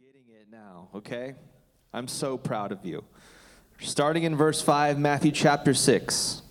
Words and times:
getting 0.00 0.28
it 0.28 0.46
now, 0.48 0.88
okay? 0.94 1.34
I'm 1.92 2.06
so 2.06 2.38
proud 2.38 2.70
of 2.70 2.84
you. 2.84 3.02
Starting 3.80 4.22
in 4.22 4.36
verse 4.36 4.62
5, 4.62 4.96
Matthew 4.96 5.32
chapter 5.32 5.74
6. 5.74 6.42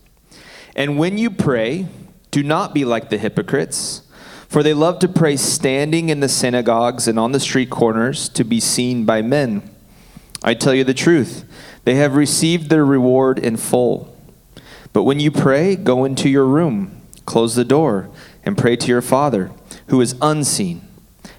And 0.76 0.98
when 0.98 1.18
you 1.18 1.30
pray, 1.30 1.88
do 2.30 2.44
not 2.44 2.74
be 2.74 2.84
like 2.84 3.10
the 3.10 3.18
hypocrites, 3.18 4.02
for 4.50 4.64
they 4.64 4.74
love 4.74 5.00
to 5.00 5.08
pray 5.08 5.38
standing 5.38 6.10
in 6.10 6.20
the 6.20 6.28
synagogues 6.28 7.08
and 7.08 7.18
on 7.18 7.32
the 7.32 7.40
street 7.40 7.70
corners 7.70 8.28
to 8.30 8.44
be 8.44 8.60
seen 8.60 9.06
by 9.06 9.22
men. 9.22 9.70
I 10.44 10.54
tell 10.54 10.74
you 10.74 10.84
the 10.84 10.94
truth, 10.94 11.46
they 11.86 11.96
have 11.96 12.18
received 12.18 12.70
their 12.70 12.86
reward 12.86 13.40
in 13.40 13.56
full. 13.56 14.14
But 14.92 15.04
when 15.04 15.22
you 15.22 15.32
pray, 15.32 15.78
go 15.78 16.04
into 16.04 16.28
your 16.28 16.46
room, 16.46 17.02
close 17.26 17.56
the 17.56 17.64
door, 17.64 18.10
and 18.44 18.58
pray 18.58 18.76
to 18.76 18.88
your 18.88 19.02
Father, 19.02 19.52
who 19.88 20.02
is 20.02 20.16
unseen. 20.22 20.87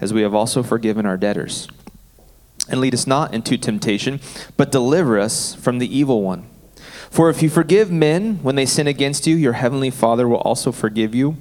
as 0.00 0.12
we 0.12 0.22
have 0.22 0.34
also 0.34 0.62
forgiven 0.62 1.06
our 1.06 1.16
debtors. 1.16 1.68
And 2.68 2.80
lead 2.80 2.94
us 2.94 3.06
not 3.06 3.32
into 3.32 3.56
temptation, 3.56 4.20
but 4.56 4.72
deliver 4.72 5.18
us 5.18 5.54
from 5.54 5.78
the 5.78 5.96
evil 5.96 6.22
one. 6.22 6.48
For 7.10 7.30
if 7.30 7.42
you 7.42 7.48
forgive 7.48 7.90
men 7.90 8.36
when 8.42 8.56
they 8.56 8.66
sin 8.66 8.86
against 8.86 9.26
you, 9.26 9.36
your 9.36 9.54
heavenly 9.54 9.90
Father 9.90 10.28
will 10.28 10.38
also 10.38 10.72
forgive 10.72 11.14
you. 11.14 11.36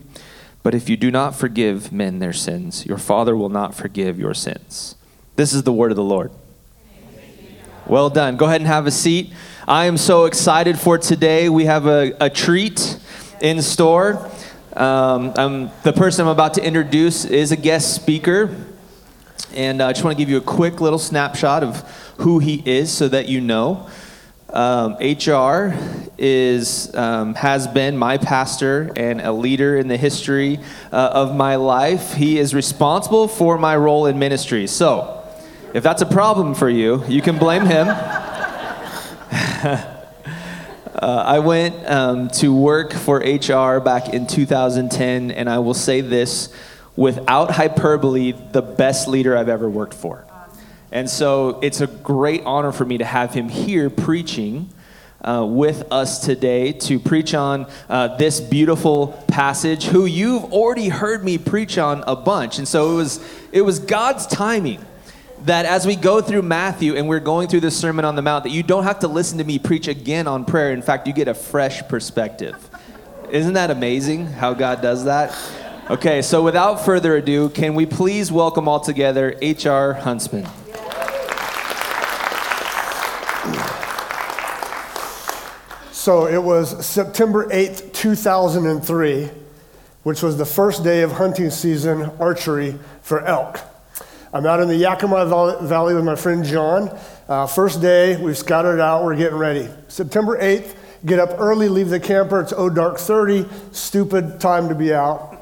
But 0.63 0.73
if 0.73 0.89
you 0.89 0.97
do 0.97 1.11
not 1.11 1.35
forgive 1.35 1.91
men 1.91 2.19
their 2.19 2.33
sins, 2.33 2.85
your 2.85 2.97
Father 2.97 3.35
will 3.35 3.49
not 3.49 3.75
forgive 3.75 4.19
your 4.19 4.33
sins. 4.33 4.95
This 5.35 5.53
is 5.53 5.63
the 5.63 5.73
word 5.73 5.91
of 5.91 5.97
the 5.97 6.03
Lord. 6.03 6.31
Well 7.87 8.09
done. 8.09 8.37
Go 8.37 8.45
ahead 8.45 8.61
and 8.61 8.67
have 8.67 8.87
a 8.87 8.91
seat. 8.91 9.31
I 9.67 9.85
am 9.85 9.97
so 9.97 10.25
excited 10.25 10.79
for 10.79 10.97
today. 10.97 11.49
We 11.49 11.65
have 11.65 11.85
a, 11.85 12.15
a 12.19 12.29
treat 12.29 12.99
in 13.41 13.61
store. 13.61 14.31
Um, 14.75 15.31
I'm, 15.37 15.71
the 15.83 15.93
person 15.93 16.25
I'm 16.25 16.31
about 16.31 16.55
to 16.55 16.63
introduce 16.63 17.23
is 17.23 17.53
a 17.53 17.55
guest 17.55 17.95
speaker. 17.95 18.53
And 19.53 19.81
I 19.81 19.93
just 19.93 20.03
want 20.03 20.17
to 20.17 20.21
give 20.21 20.29
you 20.29 20.37
a 20.37 20.41
quick 20.41 20.81
little 20.81 20.99
snapshot 20.99 21.63
of 21.63 21.79
who 22.17 22.39
he 22.39 22.61
is 22.65 22.91
so 22.91 23.07
that 23.07 23.29
you 23.29 23.39
know. 23.39 23.87
Um, 24.49 24.97
HR 24.99 25.73
is, 26.17 26.93
um, 26.95 27.35
has 27.35 27.67
been 27.67 27.97
my 27.97 28.17
pastor 28.17 28.91
and 28.95 29.21
a 29.21 29.31
leader 29.31 29.77
in 29.77 29.87
the 29.87 29.97
history 29.97 30.59
uh, 30.91 31.11
of 31.13 31.35
my 31.35 31.55
life. 31.55 32.13
He 32.13 32.37
is 32.37 32.53
responsible 32.53 33.29
for 33.29 33.57
my 33.57 33.77
role 33.77 34.07
in 34.07 34.19
ministry. 34.19 34.67
So, 34.67 35.23
if 35.73 35.83
that's 35.83 36.01
a 36.01 36.05
problem 36.05 36.53
for 36.53 36.69
you, 36.69 37.03
you 37.07 37.21
can 37.21 37.37
blame 37.37 37.65
him. 37.65 37.87
Uh, 40.95 41.23
I 41.25 41.39
went 41.39 41.85
um, 41.89 42.29
to 42.35 42.55
work 42.55 42.93
for 42.93 43.17
HR 43.17 43.81
back 43.81 44.13
in 44.13 44.27
2010, 44.27 45.29
and 45.31 45.49
I 45.49 45.59
will 45.59 45.73
say 45.73 45.99
this 45.99 46.53
without 46.95 47.51
hyperbole, 47.51 48.31
the 48.31 48.61
best 48.61 49.05
leader 49.09 49.35
I've 49.35 49.49
ever 49.49 49.69
worked 49.69 49.93
for. 49.93 50.25
And 50.93 51.09
so 51.09 51.59
it's 51.59 51.81
a 51.81 51.87
great 51.87 52.43
honor 52.45 52.71
for 52.71 52.85
me 52.85 52.97
to 52.99 53.03
have 53.03 53.33
him 53.33 53.49
here 53.49 53.89
preaching. 53.89 54.69
Uh, 55.21 55.43
with 55.43 55.91
us 55.91 56.19
today 56.19 56.71
to 56.71 56.99
preach 56.99 57.33
on 57.33 57.65
uh, 57.89 58.15
this 58.17 58.39
beautiful 58.39 59.07
passage, 59.27 59.85
who 59.85 60.05
you've 60.05 60.43
already 60.53 60.87
heard 60.87 61.23
me 61.23 61.39
preach 61.39 61.79
on 61.79 62.03
a 62.05 62.15
bunch, 62.15 62.59
and 62.59 62.67
so 62.67 62.91
it 62.91 62.95
was 62.95 63.41
it 63.51 63.61
was 63.61 63.79
God's 63.79 64.27
timing 64.27 64.85
that 65.45 65.65
as 65.65 65.85
we 65.85 65.95
go 65.95 66.21
through 66.21 66.41
Matthew 66.41 66.95
and 66.95 67.07
we're 67.07 67.19
going 67.19 67.47
through 67.47 67.59
the 67.59 67.69
Sermon 67.69 68.03
on 68.03 68.15
the 68.15 68.21
Mount, 68.23 68.45
that 68.45 68.49
you 68.49 68.63
don't 68.63 68.83
have 68.83 68.99
to 68.99 69.07
listen 69.07 69.37
to 69.37 69.43
me 69.43 69.59
preach 69.59 69.87
again 69.87 70.27
on 70.27 70.43
prayer. 70.43 70.71
In 70.71 70.81
fact, 70.81 71.05
you 71.05 71.13
get 71.13 71.27
a 71.27 71.35
fresh 71.35 71.87
perspective. 71.87 72.55
Isn't 73.29 73.53
that 73.53 73.69
amazing 73.69 74.25
how 74.25 74.53
God 74.55 74.81
does 74.81 75.05
that? 75.05 75.37
Okay, 75.89 76.23
so 76.23 76.43
without 76.43 76.83
further 76.83 77.15
ado, 77.15 77.49
can 77.49 77.75
we 77.75 77.85
please 77.85 78.31
welcome 78.31 78.67
all 78.67 78.79
together 78.79 79.37
H.R. 79.39 79.93
Huntsman? 79.93 80.47
So 85.91 86.27
it 86.27 86.41
was 86.41 86.83
September 86.85 87.47
8th, 87.49 87.93
2003, 87.93 89.29
which 90.01 90.23
was 90.23 90.37
the 90.37 90.45
first 90.45 90.83
day 90.83 91.03
of 91.03 91.11
hunting 91.11 91.51
season 91.51 92.11
archery 92.19 92.79
for 93.01 93.23
elk. 93.23 93.59
I'm 94.35 94.45
out 94.45 94.59
in 94.59 94.67
the 94.67 94.75
Yakima 94.75 95.27
Valley 95.61 95.95
with 95.95 96.03
my 96.03 96.17
friend 96.17 96.43
John. 96.43 96.89
Uh, 97.29 97.47
first 97.47 97.81
day, 97.81 98.21
we've 98.21 98.37
scouted 98.37 98.81
out, 98.81 99.05
we're 99.05 99.15
getting 99.15 99.37
ready. 99.37 99.69
September 99.87 100.37
8th, 100.37 100.75
get 101.05 101.19
up 101.19 101.39
early, 101.39 101.69
leave 101.69 101.87
the 101.87 102.01
camper. 102.01 102.41
It's 102.41 102.51
oh 102.51 102.69
dark 102.69 102.97
30, 102.97 103.45
stupid 103.71 104.41
time 104.41 104.67
to 104.67 104.75
be 104.75 104.93
out. 104.93 105.41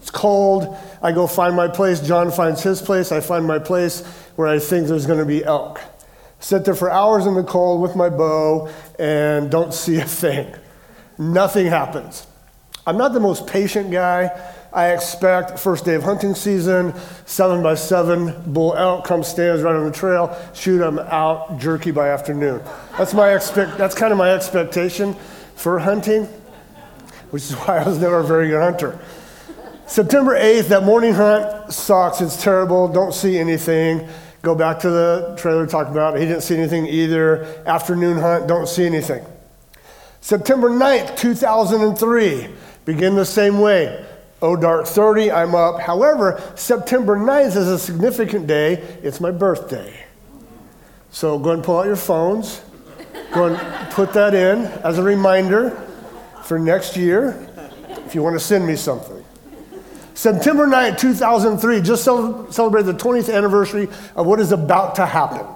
It's 0.00 0.12
cold. 0.12 0.78
I 1.02 1.10
go 1.10 1.26
find 1.26 1.56
my 1.56 1.66
place. 1.66 2.06
John 2.06 2.30
finds 2.30 2.62
his 2.62 2.80
place. 2.80 3.10
I 3.10 3.18
find 3.18 3.44
my 3.44 3.58
place 3.58 4.06
where 4.36 4.46
I 4.46 4.60
think 4.60 4.86
there's 4.86 5.06
going 5.06 5.18
to 5.18 5.26
be 5.26 5.44
elk. 5.44 5.80
Sit 6.38 6.64
there 6.64 6.76
for 6.76 6.88
hours 6.88 7.26
in 7.26 7.34
the 7.34 7.42
cold 7.42 7.82
with 7.82 7.96
my 7.96 8.10
bow 8.10 8.72
and 8.96 9.50
don't 9.50 9.74
see 9.74 9.96
a 9.96 10.04
thing. 10.04 10.54
Nothing 11.18 11.66
happens. 11.66 12.28
I'm 12.86 12.96
not 12.96 13.12
the 13.12 13.18
most 13.18 13.48
patient 13.48 13.90
guy. 13.90 14.30
I 14.72 14.92
expect 14.92 15.58
first 15.58 15.84
day 15.84 15.94
of 15.94 16.04
hunting 16.04 16.34
season, 16.34 16.94
seven 17.26 17.62
by 17.62 17.74
seven, 17.74 18.40
bull 18.46 18.74
elk 18.74 19.04
comes 19.04 19.26
stands 19.26 19.62
right 19.62 19.74
on 19.74 19.84
the 19.84 19.92
trail, 19.92 20.36
shoot 20.54 20.78
them 20.78 20.98
out, 21.00 21.58
jerky 21.58 21.90
by 21.90 22.10
afternoon. 22.10 22.62
That's 22.96 23.12
my 23.12 23.34
expect. 23.34 23.78
That's 23.78 23.96
kind 23.96 24.12
of 24.12 24.18
my 24.18 24.30
expectation 24.30 25.14
for 25.56 25.80
hunting, 25.80 26.26
which 27.30 27.42
is 27.44 27.54
why 27.54 27.78
I 27.78 27.84
was 27.84 27.98
never 27.98 28.18
a 28.18 28.24
very 28.24 28.48
good 28.48 28.62
hunter. 28.62 28.98
September 29.86 30.38
8th, 30.38 30.68
that 30.68 30.84
morning 30.84 31.14
hunt 31.14 31.72
sucks. 31.72 32.20
It's 32.20 32.40
terrible. 32.40 32.86
Don't 32.86 33.12
see 33.12 33.38
anything. 33.38 34.08
Go 34.42 34.54
back 34.54 34.78
to 34.80 34.90
the 34.90 35.34
trailer 35.36 35.66
talk 35.66 35.88
about. 35.88 36.16
He 36.16 36.26
didn't 36.26 36.42
see 36.42 36.56
anything 36.56 36.86
either. 36.86 37.44
Afternoon 37.66 38.18
hunt, 38.18 38.46
don't 38.46 38.68
see 38.68 38.86
anything. 38.86 39.24
September 40.20 40.70
9th, 40.70 41.16
2003, 41.16 42.48
begin 42.84 43.16
the 43.16 43.24
same 43.24 43.58
way. 43.58 44.06
Oh, 44.42 44.56
dark 44.56 44.86
30, 44.86 45.30
I'm 45.30 45.54
up. 45.54 45.80
However, 45.80 46.42
September 46.54 47.16
9th 47.16 47.56
is 47.56 47.68
a 47.68 47.78
significant 47.78 48.46
day. 48.46 48.74
It's 49.02 49.20
my 49.20 49.30
birthday. 49.30 50.06
So 51.10 51.38
go 51.38 51.50
and 51.50 51.62
pull 51.62 51.78
out 51.78 51.86
your 51.86 51.96
phones. 51.96 52.62
Go 53.32 53.46
and 53.46 53.92
put 53.92 54.12
that 54.14 54.34
in 54.34 54.66
as 54.82 54.98
a 54.98 55.02
reminder 55.02 55.70
for 56.44 56.58
next 56.58 56.96
year 56.96 57.48
if 58.06 58.14
you 58.14 58.22
want 58.22 58.34
to 58.34 58.40
send 58.40 58.66
me 58.66 58.76
something. 58.76 59.22
September 60.14 60.66
9th, 60.66 60.98
2003, 60.98 61.80
just 61.80 62.04
celebrated 62.04 62.86
the 62.86 62.98
20th 62.98 63.32
anniversary 63.34 63.88
of 64.16 64.26
what 64.26 64.40
is 64.40 64.52
about 64.52 64.94
to 64.96 65.06
happen. 65.06 65.46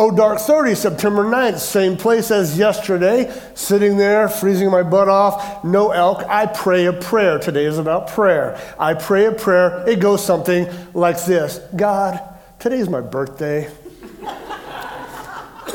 Oh, 0.00 0.12
Dark 0.12 0.38
30, 0.38 0.76
September 0.76 1.24
9th, 1.24 1.58
same 1.58 1.96
place 1.96 2.30
as 2.30 2.56
yesterday, 2.56 3.36
sitting 3.56 3.96
there, 3.96 4.28
freezing 4.28 4.70
my 4.70 4.84
butt 4.84 5.08
off, 5.08 5.64
no 5.64 5.90
elk. 5.90 6.22
I 6.28 6.46
pray 6.46 6.86
a 6.86 6.92
prayer. 6.92 7.40
Today 7.40 7.64
is 7.64 7.78
about 7.78 8.06
prayer. 8.06 8.56
I 8.78 8.94
pray 8.94 9.24
a 9.24 9.32
prayer. 9.32 9.84
It 9.88 9.98
goes 9.98 10.24
something 10.24 10.68
like 10.94 11.24
this 11.24 11.58
God, 11.74 12.20
today's 12.60 12.88
my 12.88 13.00
birthday. 13.00 13.68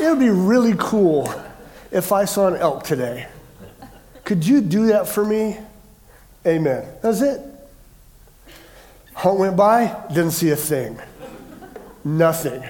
would 0.00 0.18
be 0.18 0.30
really 0.30 0.74
cool 0.78 1.30
if 1.90 2.10
I 2.10 2.24
saw 2.24 2.48
an 2.48 2.56
elk 2.56 2.82
today. 2.82 3.28
Could 4.24 4.46
you 4.46 4.62
do 4.62 4.86
that 4.86 5.06
for 5.06 5.26
me? 5.26 5.58
Amen. 6.46 6.88
That's 7.02 7.20
it. 7.20 7.42
Hunt 9.12 9.38
went 9.38 9.54
by, 9.54 10.02
didn't 10.08 10.30
see 10.30 10.48
a 10.48 10.56
thing. 10.56 10.98
Nothing. 12.04 12.64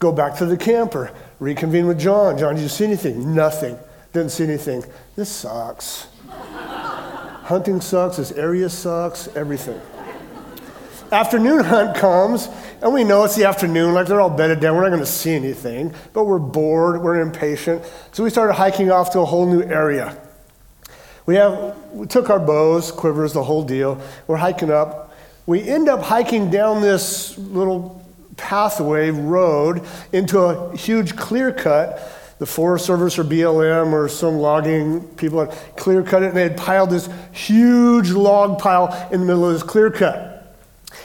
Go 0.00 0.10
back 0.10 0.34
to 0.38 0.46
the 0.46 0.56
camper, 0.56 1.12
reconvene 1.38 1.86
with 1.86 2.00
John. 2.00 2.36
John, 2.38 2.54
did 2.54 2.62
you 2.62 2.68
see 2.68 2.86
anything? 2.86 3.34
Nothing. 3.34 3.78
Didn't 4.14 4.30
see 4.30 4.44
anything. 4.44 4.82
This 5.14 5.28
sucks. 5.28 6.08
Hunting 6.30 7.82
sucks, 7.82 8.16
this 8.16 8.32
area 8.32 8.70
sucks, 8.70 9.28
everything. 9.36 9.80
Afternoon 11.12 11.64
hunt 11.64 11.96
comes, 11.96 12.48
and 12.80 12.94
we 12.94 13.04
know 13.04 13.24
it's 13.24 13.36
the 13.36 13.44
afternoon, 13.44 13.92
like 13.92 14.06
they're 14.06 14.20
all 14.20 14.30
bedded 14.30 14.60
down. 14.60 14.74
We're 14.74 14.82
not 14.82 14.90
going 14.90 15.00
to 15.00 15.06
see 15.06 15.34
anything, 15.34 15.92
but 16.14 16.24
we're 16.24 16.38
bored, 16.38 17.02
we're 17.02 17.20
impatient. 17.20 17.84
So 18.12 18.24
we 18.24 18.30
started 18.30 18.54
hiking 18.54 18.90
off 18.90 19.10
to 19.12 19.20
a 19.20 19.24
whole 19.26 19.46
new 19.46 19.62
area. 19.62 20.16
We, 21.26 21.34
have, 21.34 21.76
we 21.92 22.06
took 22.06 22.30
our 22.30 22.40
bows, 22.40 22.90
quivers, 22.90 23.34
the 23.34 23.42
whole 23.42 23.64
deal. 23.64 24.00
We're 24.26 24.36
hiking 24.36 24.70
up. 24.70 25.12
We 25.44 25.68
end 25.68 25.90
up 25.90 26.00
hiking 26.00 26.50
down 26.50 26.80
this 26.80 27.36
little 27.36 27.99
pathway 28.40 29.10
road 29.10 29.82
into 30.12 30.40
a 30.40 30.76
huge 30.76 31.14
clear 31.16 31.52
cut. 31.52 32.16
The 32.38 32.46
Forest 32.46 32.86
Service 32.86 33.18
or 33.18 33.24
BLM 33.24 33.92
or 33.92 34.08
some 34.08 34.38
logging 34.38 35.02
people 35.16 35.44
had 35.44 35.76
clear 35.76 36.02
cut 36.02 36.22
it 36.22 36.28
and 36.28 36.36
they 36.36 36.42
had 36.42 36.56
piled 36.56 36.88
this 36.88 37.08
huge 37.32 38.10
log 38.10 38.58
pile 38.58 39.08
in 39.12 39.20
the 39.20 39.26
middle 39.26 39.46
of 39.46 39.52
this 39.52 39.62
clear 39.62 39.90
cut. 39.90 40.56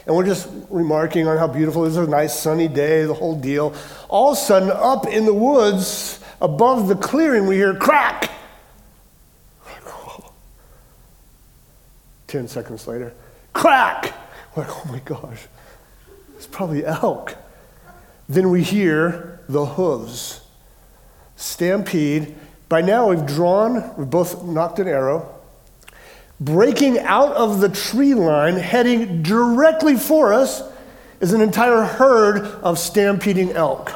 And 0.08 0.16
we're 0.16 0.26
just 0.26 0.48
remarking 0.70 1.28
on 1.28 1.38
how 1.38 1.48
beautiful 1.48 1.86
it 1.86 1.90
is, 1.90 1.98
a 1.98 2.08
nice 2.08 2.40
sunny 2.40 2.68
day, 2.68 3.04
the 3.04 3.14
whole 3.14 3.38
deal. 3.38 3.76
All 4.08 4.31
of 4.31 4.38
a 4.38 4.42
sudden, 4.42 4.72
up 4.72 5.08
in 5.08 5.26
the 5.26 5.34
woods 5.34 6.20
above 6.42 6.88
the 6.88 6.96
clearing, 6.96 7.48
we 7.48 7.56
hear 7.56 7.76
crack. 7.76 8.31
10 12.28 12.48
seconds 12.48 12.88
later, 12.88 13.14
crack! 13.54 14.14
We're 14.56 14.64
like, 14.64 14.72
oh 14.76 14.92
my 14.92 15.00
gosh, 15.00 15.48
probably 16.56 16.86
elk. 16.86 17.36
Then 18.30 18.50
we 18.50 18.63
hear 18.63 19.42
the 19.50 19.66
hooves. 19.66 20.40
Stampede. 21.36 22.34
By 22.69 22.80
now, 22.80 23.10
we've 23.10 23.25
drawn, 23.25 23.94
we've 23.98 24.10
both 24.10 24.42
nocked 24.42 24.80
an 24.80 24.88
arrow. 24.88 25.36
Breaking 26.40 26.98
out 27.00 27.34
of 27.34 27.60
the 27.60 27.68
tree 27.68 28.13
line, 28.13 28.56
heading 28.56 29.22
directly 29.22 29.98
for 29.98 30.31
us, 30.31 30.63
is 31.19 31.34
an 31.34 31.42
entire 31.42 31.84
herd 31.84 32.46
of 32.63 32.80
stampeding 32.80 33.52
elk. 33.52 33.92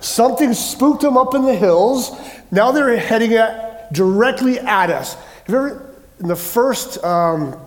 Something 0.00 0.52
spooked 0.52 1.00
them 1.00 1.16
up 1.16 1.34
in 1.34 1.46
the 1.46 1.56
hills. 1.56 2.10
Now 2.50 2.72
they're 2.72 2.94
heading 2.98 3.32
at, 3.32 3.90
directly 3.94 4.58
at 4.58 4.90
us. 4.90 5.14
Have 5.14 5.48
you 5.48 5.56
ever, 5.56 5.94
in 6.20 6.28
the 6.28 6.36
first 6.36 7.02
um, 7.02 7.58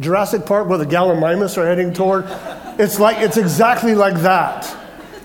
Jurassic 0.00 0.46
Park 0.46 0.68
where 0.68 0.78
the 0.78 0.86
Gallimimus 0.86 1.56
are 1.58 1.66
heading 1.66 1.92
toward, 1.92 2.24
it's 2.78 2.98
like, 2.98 3.18
it's 3.18 3.36
exactly 3.36 3.94
like 3.94 4.20
that, 4.22 4.74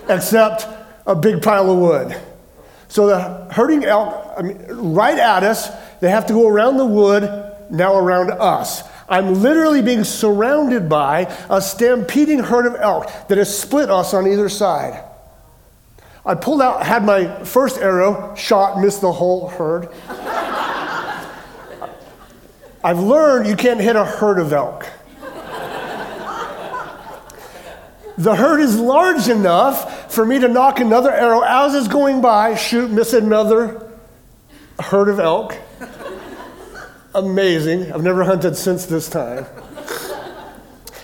except 0.08 0.66
a 1.06 1.14
big 1.14 1.42
pile 1.42 1.70
of 1.70 1.78
wood. 1.78 2.20
So 2.88 3.06
the 3.06 3.52
herding 3.52 3.84
elk, 3.84 4.34
I 4.36 4.42
mean, 4.42 4.58
right 4.68 5.18
at 5.18 5.42
us, 5.42 5.68
they 6.00 6.10
have 6.10 6.26
to 6.26 6.32
go 6.32 6.48
around 6.48 6.76
the 6.76 6.86
wood, 6.86 7.54
now 7.70 7.96
around 7.96 8.30
us. 8.30 8.82
I'm 9.08 9.42
literally 9.42 9.80
being 9.80 10.04
surrounded 10.04 10.88
by 10.88 11.34
a 11.48 11.62
stampeding 11.62 12.40
herd 12.40 12.66
of 12.66 12.76
elk 12.76 13.10
that 13.28 13.38
has 13.38 13.58
split 13.58 13.90
us 13.90 14.12
on 14.12 14.26
either 14.26 14.48
side. 14.48 15.02
I 16.26 16.34
pulled 16.34 16.60
out, 16.60 16.84
had 16.84 17.04
my 17.04 17.42
first 17.44 17.78
arrow, 17.78 18.34
shot, 18.34 18.78
missed 18.80 19.00
the 19.00 19.12
whole 19.12 19.48
herd. 19.48 19.88
I've 22.88 23.00
learned 23.00 23.46
you 23.46 23.54
can't 23.54 23.80
hit 23.80 23.96
a 23.96 24.04
herd 24.06 24.38
of 24.38 24.50
elk. 24.50 24.88
The 28.16 28.34
herd 28.34 28.60
is 28.60 28.80
large 28.80 29.28
enough 29.28 30.10
for 30.10 30.24
me 30.24 30.38
to 30.38 30.48
nock 30.48 30.80
another 30.80 31.12
arrow 31.12 31.42
as 31.42 31.74
it's 31.74 31.86
going 31.86 32.22
by, 32.22 32.54
shoot, 32.54 32.90
miss 32.90 33.12
another 33.12 33.90
herd 34.80 35.10
of 35.10 35.20
elk. 35.20 35.54
Amazing. 37.14 37.92
I've 37.92 38.02
never 38.02 38.24
hunted 38.24 38.56
since 38.56 38.86
this 38.86 39.10
time. 39.10 39.44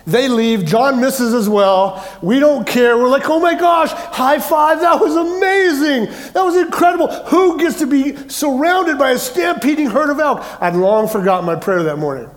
They 0.06 0.28
leave. 0.28 0.66
John 0.66 1.00
misses 1.00 1.32
as 1.32 1.48
well. 1.48 2.06
We 2.20 2.38
don't 2.38 2.66
care. 2.66 2.98
We're 2.98 3.08
like, 3.08 3.28
oh 3.28 3.40
my 3.40 3.54
gosh, 3.54 3.90
high 3.90 4.38
five. 4.38 4.80
That 4.80 5.00
was 5.00 5.16
amazing. 5.16 6.06
That 6.32 6.42
was 6.42 6.56
incredible. 6.56 7.08
Who 7.08 7.58
gets 7.58 7.78
to 7.78 7.86
be 7.86 8.16
surrounded 8.28 8.98
by 8.98 9.12
a 9.12 9.18
stampeding 9.18 9.86
herd 9.86 10.10
of 10.10 10.20
elk? 10.20 10.44
I'd 10.60 10.74
long 10.74 11.08
forgotten 11.08 11.46
my 11.46 11.56
prayer 11.56 11.82
that 11.84 11.98
morning. 11.98 12.30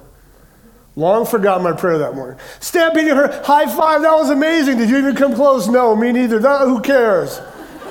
Long 0.95 1.25
forgotten 1.25 1.63
my 1.63 1.73
prayer 1.73 1.97
that 1.99 2.15
morning. 2.15 2.39
Stampeding 2.59 3.15
herd, 3.15 3.45
high 3.45 3.65
five. 3.65 4.01
That 4.01 4.13
was 4.13 4.29
amazing. 4.29 4.77
Did 4.77 4.89
you 4.89 4.97
even 4.97 5.15
come 5.15 5.35
close? 5.35 5.67
No, 5.67 5.95
me 5.95 6.11
neither. 6.11 6.39
That, 6.39 6.61
who 6.61 6.81
cares? 6.81 7.39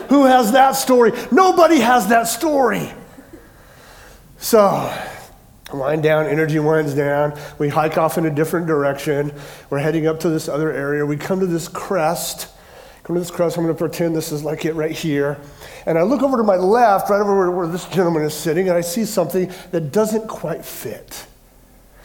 who 0.09 0.25
has 0.25 0.53
that 0.53 0.73
story? 0.73 1.13
Nobody 1.31 1.81
has 1.81 2.09
that 2.09 2.25
story. 2.25 2.93
So, 4.39 4.93
Wind 5.73 6.03
down, 6.03 6.27
energy 6.27 6.61
winds 6.61 6.95
down. 6.95 7.37
We 7.59 7.69
hike 7.69 7.99
off 7.99 8.19
in 8.19 8.27
a 8.27 8.31
different 8.31 8.67
direction. 8.67 9.33
We're 9.69 9.81
heading 9.81 10.07
up 10.07 10.21
to 10.21 10.29
this 10.29 10.49
other 10.49 10.71
area. 10.71 11.05
We 11.05 11.17
come 11.17 11.41
to 11.41 11.47
this 11.47 11.67
crest. 11.67 12.49
Come 13.03 13.17
to 13.17 13.21
this 13.21 13.33
crest. 13.33 13.57
I'm 13.57 13.65
going 13.65 13.75
to 13.75 13.79
pretend 13.79 14.15
this 14.15 14.31
is 14.31 14.45
like 14.45 14.65
it 14.65 14.75
right 14.75 14.93
here. 14.93 15.39
And 15.85 15.99
I 15.99 16.03
look 16.03 16.23
over 16.23 16.37
to 16.37 16.45
my 16.45 16.57
left, 16.57 17.11
right 17.11 17.21
over 17.21 17.51
where, 17.51 17.67
this 17.67 17.87
gentleman 17.87 18.23
is 18.23 18.35
sitting, 18.35 18.69
and 18.69 18.77
I 18.77 18.81
see 18.81 19.05
something 19.05 19.53
that 19.73 19.93
doesn't 19.93 20.29
quite 20.29 20.65
fit. 20.65 21.27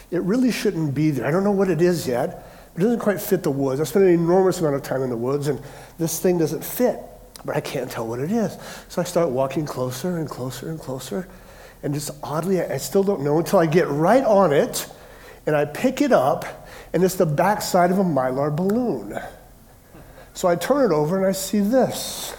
It 0.09 0.21
really 0.23 0.51
shouldn't 0.51 0.95
be 0.95 1.11
there. 1.11 1.25
I 1.25 1.31
don't 1.31 1.43
know 1.43 1.51
what 1.51 1.69
it 1.69 1.81
is 1.81 2.07
yet. 2.07 2.47
It 2.75 2.79
doesn't 2.79 2.99
quite 2.99 3.21
fit 3.21 3.43
the 3.43 3.51
woods. 3.51 3.79
I 3.79 3.83
spent 3.83 4.05
an 4.05 4.11
enormous 4.11 4.59
amount 4.59 4.75
of 4.75 4.83
time 4.83 5.03
in 5.03 5.09
the 5.09 5.17
woods, 5.17 5.47
and 5.47 5.61
this 5.99 6.19
thing 6.19 6.37
doesn't 6.37 6.63
fit. 6.63 6.99
But 7.45 7.55
I 7.55 7.61
can't 7.61 7.89
tell 7.89 8.07
what 8.07 8.19
it 8.19 8.31
is. 8.31 8.57
So 8.89 9.01
I 9.01 9.05
start 9.05 9.29
walking 9.29 9.65
closer 9.65 10.17
and 10.17 10.29
closer 10.29 10.69
and 10.69 10.79
closer. 10.79 11.27
And 11.83 11.93
just 11.93 12.11
oddly, 12.21 12.61
I 12.61 12.77
still 12.77 13.03
don't 13.03 13.21
know 13.21 13.39
until 13.39 13.59
I 13.59 13.65
get 13.65 13.87
right 13.87 14.23
on 14.23 14.53
it 14.53 14.87
and 15.45 15.55
I 15.55 15.65
pick 15.65 16.01
it 16.01 16.11
up, 16.11 16.45
and 16.93 17.03
it's 17.03 17.15
the 17.15 17.25
backside 17.25 17.89
of 17.89 17.97
a 17.97 18.03
mylar 18.03 18.55
balloon. 18.55 19.19
So 20.33 20.47
I 20.47 20.55
turn 20.55 20.91
it 20.91 20.93
over 20.93 21.17
and 21.17 21.25
I 21.25 21.31
see 21.31 21.59
this. 21.59 22.35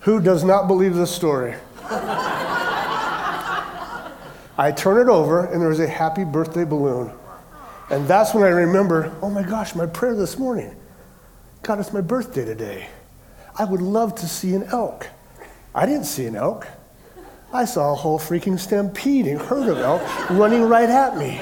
Who 0.00 0.20
does 0.20 0.42
not 0.42 0.66
believe 0.66 0.96
this 0.96 1.12
story? 1.12 1.54
I 4.58 4.72
turn 4.76 5.00
it 5.00 5.08
over 5.08 5.46
and 5.46 5.62
there's 5.62 5.78
a 5.78 5.86
happy 5.86 6.24
birthday 6.24 6.64
balloon. 6.64 7.12
And 7.90 8.08
that's 8.08 8.34
when 8.34 8.42
I 8.42 8.48
remember, 8.48 9.14
oh 9.22 9.30
my 9.30 9.44
gosh, 9.44 9.76
my 9.76 9.86
prayer 9.86 10.16
this 10.16 10.36
morning. 10.38 10.74
God, 11.62 11.78
it's 11.78 11.92
my 11.92 12.00
birthday 12.00 12.44
today. 12.44 12.88
I 13.58 13.64
would 13.64 13.82
love 13.82 14.14
to 14.16 14.28
see 14.28 14.54
an 14.54 14.64
elk. 14.64 15.08
I 15.74 15.86
didn't 15.86 16.04
see 16.04 16.26
an 16.26 16.36
elk. 16.36 16.66
I 17.52 17.66
saw 17.66 17.92
a 17.92 17.94
whole 17.94 18.18
freaking 18.18 18.58
stampeding 18.58 19.38
herd 19.38 19.68
of 19.68 19.78
elk 19.78 20.30
running 20.30 20.62
right 20.62 20.88
at 20.88 21.18
me. 21.18 21.40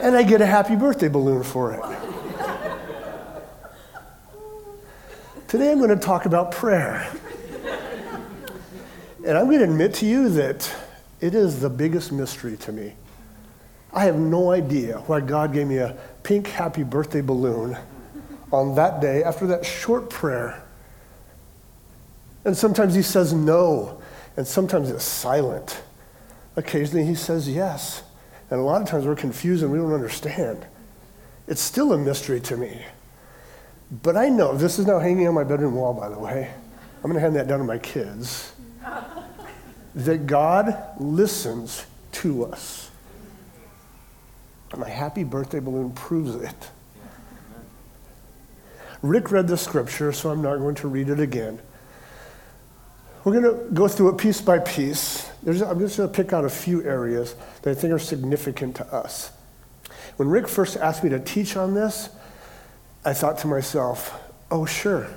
And 0.00 0.16
I 0.16 0.22
get 0.22 0.40
a 0.40 0.46
happy 0.46 0.74
birthday 0.74 1.08
balloon 1.08 1.42
for 1.42 1.74
it. 1.74 1.82
Today 5.48 5.70
I'm 5.70 5.78
going 5.78 5.90
to 5.90 5.96
talk 5.96 6.24
about 6.24 6.50
prayer. 6.50 7.10
And 9.26 9.36
I'm 9.36 9.46
going 9.46 9.58
to 9.58 9.64
admit 9.64 9.94
to 9.94 10.06
you 10.06 10.28
that 10.30 10.74
it 11.20 11.34
is 11.34 11.60
the 11.60 11.70
biggest 11.70 12.10
mystery 12.10 12.56
to 12.58 12.72
me. 12.72 12.94
I 13.92 14.04
have 14.04 14.16
no 14.16 14.50
idea 14.50 14.98
why 15.06 15.20
God 15.20 15.52
gave 15.52 15.66
me 15.66 15.78
a 15.78 15.96
pink 16.22 16.46
happy 16.48 16.82
birthday 16.82 17.20
balloon 17.20 17.76
on 18.52 18.74
that 18.76 19.00
day 19.00 19.22
after 19.24 19.46
that 19.48 19.64
short 19.64 20.08
prayer 20.10 20.62
and 22.46 22.56
sometimes 22.56 22.94
he 22.94 23.02
says 23.02 23.32
no, 23.32 24.00
and 24.36 24.46
sometimes 24.46 24.88
it's 24.88 25.02
silent. 25.02 25.82
Occasionally 26.54 27.04
he 27.04 27.16
says 27.16 27.48
yes. 27.48 28.04
And 28.50 28.60
a 28.60 28.62
lot 28.62 28.80
of 28.80 28.86
times 28.86 29.04
we're 29.04 29.16
confused 29.16 29.64
and 29.64 29.72
we 29.72 29.78
don't 29.78 29.92
understand. 29.92 30.64
It's 31.48 31.60
still 31.60 31.92
a 31.92 31.98
mystery 31.98 32.38
to 32.42 32.56
me. 32.56 32.82
But 33.90 34.16
I 34.16 34.28
know, 34.28 34.56
this 34.56 34.78
is 34.78 34.86
now 34.86 35.00
hanging 35.00 35.26
on 35.26 35.34
my 35.34 35.42
bedroom 35.42 35.74
wall, 35.74 35.92
by 35.92 36.08
the 36.08 36.18
way. 36.20 36.54
I'm 36.98 37.10
going 37.10 37.14
to 37.14 37.20
hand 37.20 37.34
that 37.34 37.48
down 37.48 37.58
to 37.58 37.64
my 37.64 37.78
kids. 37.78 38.52
that 39.96 40.26
God 40.28 41.00
listens 41.00 41.84
to 42.12 42.44
us. 42.44 42.92
My 44.76 44.88
happy 44.88 45.24
birthday 45.24 45.58
balloon 45.58 45.90
proves 45.92 46.36
it. 46.36 46.70
Rick 49.02 49.32
read 49.32 49.48
the 49.48 49.56
scripture, 49.56 50.12
so 50.12 50.30
I'm 50.30 50.42
not 50.42 50.58
going 50.58 50.76
to 50.76 50.86
read 50.86 51.08
it 51.08 51.18
again. 51.18 51.58
We're 53.26 53.40
going 53.40 53.58
to 53.58 53.74
go 53.74 53.88
through 53.88 54.10
it 54.10 54.18
piece 54.18 54.40
by 54.40 54.60
piece. 54.60 55.28
There's, 55.42 55.60
I'm 55.60 55.80
just 55.80 55.96
going 55.96 56.08
to 56.08 56.14
pick 56.14 56.32
out 56.32 56.44
a 56.44 56.48
few 56.48 56.84
areas 56.84 57.34
that 57.62 57.72
I 57.72 57.74
think 57.74 57.92
are 57.92 57.98
significant 57.98 58.76
to 58.76 58.86
us. 58.94 59.32
When 60.14 60.28
Rick 60.28 60.46
first 60.46 60.76
asked 60.76 61.02
me 61.02 61.10
to 61.10 61.18
teach 61.18 61.56
on 61.56 61.74
this, 61.74 62.08
I 63.04 63.14
thought 63.14 63.38
to 63.38 63.48
myself, 63.48 64.16
oh, 64.48 64.64
sure. 64.64 65.08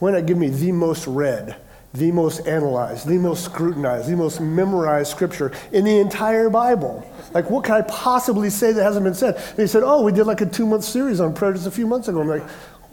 Why 0.00 0.10
not 0.10 0.26
give 0.26 0.36
me 0.36 0.48
the 0.48 0.72
most 0.72 1.06
read, 1.06 1.54
the 1.94 2.10
most 2.10 2.44
analyzed, 2.44 3.06
the 3.06 3.18
most 3.18 3.44
scrutinized, 3.44 4.08
the 4.08 4.16
most 4.16 4.40
memorized 4.40 5.12
scripture 5.12 5.52
in 5.70 5.84
the 5.84 6.00
entire 6.00 6.50
Bible? 6.50 7.08
Like, 7.32 7.50
what 7.50 7.62
can 7.62 7.76
I 7.76 7.82
possibly 7.82 8.50
say 8.50 8.72
that 8.72 8.82
hasn't 8.82 9.04
been 9.04 9.14
said? 9.14 9.36
And 9.36 9.60
he 9.60 9.68
said, 9.68 9.84
oh, 9.84 10.02
we 10.02 10.10
did 10.10 10.26
like 10.26 10.40
a 10.40 10.46
two 10.46 10.66
month 10.66 10.82
series 10.82 11.20
on 11.20 11.34
prayer 11.34 11.52
just 11.52 11.68
a 11.68 11.70
few 11.70 11.86
months 11.86 12.08
ago. 12.08 12.20
I'm 12.20 12.26
like, 12.26 12.48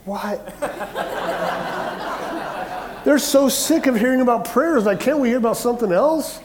what? 0.05 0.53
They're 3.05 3.19
so 3.19 3.49
sick 3.49 3.85
of 3.85 3.95
hearing 3.95 4.19
about 4.19 4.45
prayers. 4.45 4.85
Like, 4.85 4.99
can't 4.99 5.19
we 5.19 5.29
hear 5.29 5.37
about 5.37 5.57
something 5.57 5.91
else? 5.91 6.41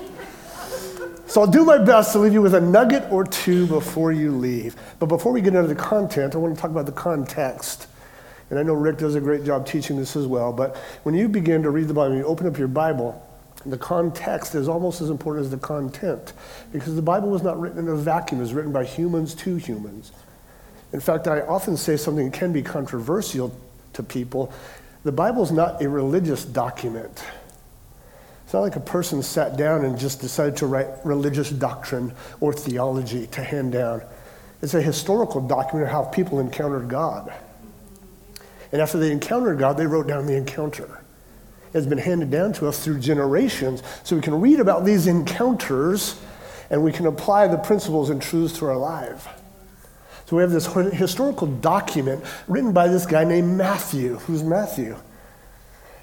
So 1.27 1.41
I'll 1.41 1.47
do 1.47 1.65
my 1.65 1.79
best 1.79 2.13
to 2.13 2.19
leave 2.19 2.35
you 2.35 2.43
with 2.43 2.55
a 2.55 2.61
nugget 2.61 3.11
or 3.11 3.25
two 3.25 3.67
before 3.67 4.13
you 4.13 4.31
leave. 4.31 4.77
But 4.99 5.07
before 5.07 5.33
we 5.33 5.41
get 5.41 5.55
into 5.55 5.69
the 5.69 5.75
content, 5.75 6.35
I 6.35 6.39
want 6.39 6.55
to 6.55 6.61
talk 6.61 6.71
about 6.71 6.85
the 6.85 6.93
context. 6.93 7.87
And 8.51 8.59
I 8.59 8.63
know 8.63 8.75
Rick 8.75 8.99
does 8.99 9.15
a 9.15 9.21
great 9.21 9.45
job 9.45 9.67
teaching 9.67 9.97
this 9.97 10.17
as 10.17 10.27
well. 10.27 10.53
But 10.53 10.77
when 11.05 11.15
you 11.15 11.29
begin 11.29 11.63
to 11.63 11.71
read 11.71 11.89
the 11.89 11.95
Bible, 11.95 12.17
you 12.17 12.25
open 12.25 12.47
up 12.47 12.59
your 12.59 12.69
Bible, 12.69 13.27
The 13.65 13.79
context 13.79 14.55
is 14.55 14.69
almost 14.69 15.01
as 15.01 15.09
important 15.09 15.45
as 15.45 15.51
the 15.51 15.59
content 15.59 16.33
because 16.73 16.95
the 16.95 17.03
Bible 17.03 17.31
was 17.31 17.43
not 17.43 17.61
written 17.61 17.79
in 17.79 17.89
a 17.89 17.97
vacuum, 17.97 18.41
it 18.41 18.43
was 18.43 18.55
written 18.55 18.73
by 18.73 18.85
humans 18.85 19.35
to 19.37 19.57
humans. 19.57 20.13
In 20.93 21.01
fact, 21.01 21.29
I 21.29 21.43
often 21.43 21.77
say 21.77 21.97
something 21.97 22.31
that 22.31 22.37
can 22.37 22.53
be 22.53 22.63
controversial 22.63 23.55
to 23.93 24.03
people. 24.03 24.53
The 25.03 25.13
Bible 25.13 25.43
is 25.43 25.51
not 25.51 25.83
a 25.83 25.89
religious 25.89 26.45
document. 26.45 27.25
It's 28.45 28.53
not 28.53 28.61
like 28.61 28.77
a 28.77 28.81
person 28.81 29.23
sat 29.23 29.57
down 29.57 29.85
and 29.85 29.99
just 29.99 30.21
decided 30.21 30.57
to 30.59 30.67
write 30.67 30.89
religious 31.05 31.51
doctrine 31.51 32.13
or 32.41 32.53
theology 32.53 33.27
to 33.29 33.43
hand 33.43 33.73
down. 33.73 34.03
It's 34.61 34.75
a 34.75 34.83
historical 34.83 35.41
document 35.41 35.87
of 35.87 35.93
how 35.93 36.05
people 36.05 36.41
encountered 36.41 36.89
God. 36.89 37.33
And 38.73 38.83
after 38.83 38.99
they 38.99 39.11
encountered 39.11 39.59
God, 39.59 39.77
they 39.77 39.87
wrote 39.87 40.07
down 40.07 40.27
the 40.27 40.37
encounter 40.37 41.01
It 41.69 41.73
has 41.75 41.87
been 41.87 41.99
handed 41.99 42.31
down 42.31 42.53
to 42.55 42.69
us 42.69 42.85
through 42.85 42.99
generations. 42.99 43.83
So 44.03 44.17
we 44.17 44.23
can 44.23 44.39
read 44.39 44.61
about 44.61 44.85
these 44.85 45.07
encounters 45.07 46.21
and 46.69 46.85
we 46.85 46.93
can 46.93 47.07
apply 47.07 47.49
the 47.49 47.59
principles 47.59 48.11
and 48.11 48.21
truths 48.21 48.59
to 48.59 48.67
our 48.67 48.77
life. 48.77 49.29
So 50.31 50.37
we 50.37 50.43
have 50.43 50.53
this 50.53 50.67
historical 50.93 51.49
document 51.49 52.23
written 52.47 52.73
by 52.73 52.87
this 52.87 53.05
guy 53.05 53.25
named 53.25 53.59
Matthew. 53.59 54.15
Who's 54.19 54.45
Matthew? 54.45 54.95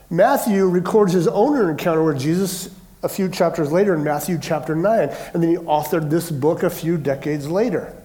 Matthew 0.09 0.67
records 0.67 1.13
his 1.13 1.29
own 1.29 1.69
encounter 1.69 2.03
with 2.03 2.19
Jesus 2.19 2.69
a 3.03 3.07
few 3.07 3.29
chapters 3.29 3.71
later 3.71 3.95
in 3.95 4.03
Matthew 4.03 4.37
chapter 4.37 4.75
9. 4.75 5.09
And 5.33 5.41
then 5.41 5.49
he 5.49 5.55
authored 5.55 6.09
this 6.09 6.29
book 6.29 6.63
a 6.63 6.69
few 6.69 6.97
decades 6.97 7.47
later. 7.49 7.95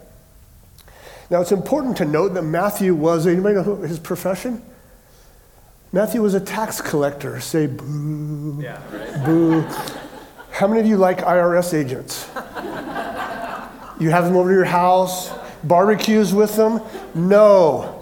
Now 1.29 1.41
it's 1.41 1.51
important 1.51 1.97
to 1.97 2.05
note 2.05 2.35
that 2.35 2.43
Matthew 2.43 2.95
was, 2.95 3.27
anybody 3.27 3.57
know 3.57 3.75
his 3.79 3.99
profession? 3.99 4.63
Matthew 5.91 6.23
was 6.23 6.35
a 6.35 6.41
tax 6.41 6.81
collector. 6.81 7.41
Say 7.41 7.67
boo. 7.67 8.61
Yeah, 8.63 8.81
right. 8.93 9.25
Boo. 9.25 9.63
How 10.53 10.69
many 10.69 10.79
of 10.79 10.87
you 10.87 10.99
like 10.99 11.19
IRS 11.19 11.75
agents? 11.75 12.29
You 13.99 14.11
have 14.11 14.25
them 14.25 14.37
over 14.37 14.51
to 14.51 14.55
your 14.55 14.65
house, 14.65 15.33
barbecues 15.65 16.35
with 16.35 16.57
them? 16.57 16.81
No. 17.15 17.99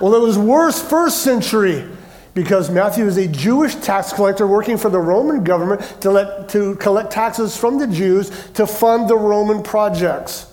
Well, 0.00 0.14
it 0.14 0.20
was 0.20 0.38
worse 0.38 0.80
first 0.80 1.22
century 1.22 1.88
because 2.34 2.70
Matthew 2.70 3.04
is 3.06 3.16
a 3.16 3.26
Jewish 3.26 3.74
tax 3.74 4.12
collector 4.12 4.46
working 4.46 4.78
for 4.78 4.90
the 4.90 5.00
Roman 5.00 5.42
government 5.42 5.80
to, 6.02 6.10
let, 6.10 6.48
to 6.50 6.76
collect 6.76 7.10
taxes 7.10 7.56
from 7.56 7.78
the 7.78 7.86
Jews 7.88 8.30
to 8.54 8.66
fund 8.66 9.08
the 9.08 9.16
Roman 9.16 9.62
projects. 9.62 10.52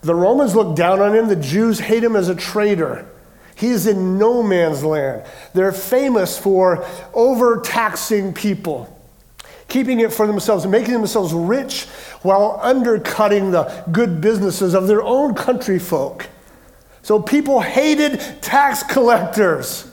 The 0.00 0.14
Romans 0.14 0.54
look 0.54 0.76
down 0.76 1.00
on 1.00 1.14
him, 1.14 1.28
the 1.28 1.36
Jews 1.36 1.78
hate 1.78 2.02
him 2.02 2.16
as 2.16 2.28
a 2.28 2.34
traitor. 2.34 3.06
He's 3.54 3.86
in 3.86 4.18
no 4.18 4.42
man's 4.42 4.82
land. 4.82 5.24
They're 5.54 5.72
famous 5.72 6.36
for 6.36 6.84
overtaxing 7.14 8.34
people, 8.34 8.93
keeping 9.74 9.98
it 9.98 10.12
for 10.12 10.28
themselves, 10.28 10.62
and 10.62 10.70
making 10.70 10.92
themselves 10.92 11.32
rich 11.32 11.86
while 12.22 12.60
undercutting 12.62 13.50
the 13.50 13.64
good 13.90 14.20
businesses 14.20 14.72
of 14.72 14.86
their 14.86 15.02
own 15.02 15.34
country 15.34 15.80
folk. 15.80 16.28
So 17.02 17.20
people 17.20 17.60
hated 17.60 18.20
tax 18.40 18.84
collectors. 18.84 19.90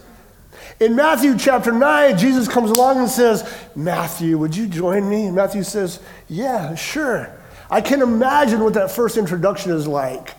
In 0.79 0.95
Matthew 0.95 1.35
chapter 1.35 1.71
9, 1.71 2.15
Jesus 2.15 2.47
comes 2.47 2.69
along 2.69 2.99
and 2.99 3.09
says, 3.09 3.51
Matthew, 3.75 4.37
would 4.37 4.55
you 4.55 4.67
join 4.67 5.09
me? 5.09 5.25
And 5.25 5.35
Matthew 5.35 5.63
says, 5.63 5.99
Yeah, 6.29 6.75
sure. 6.75 7.35
I 7.67 7.81
can 7.81 8.03
imagine 8.03 8.63
what 8.63 8.75
that 8.75 8.91
first 8.91 9.17
introduction 9.17 9.71
is 9.71 9.87
like 9.87 10.35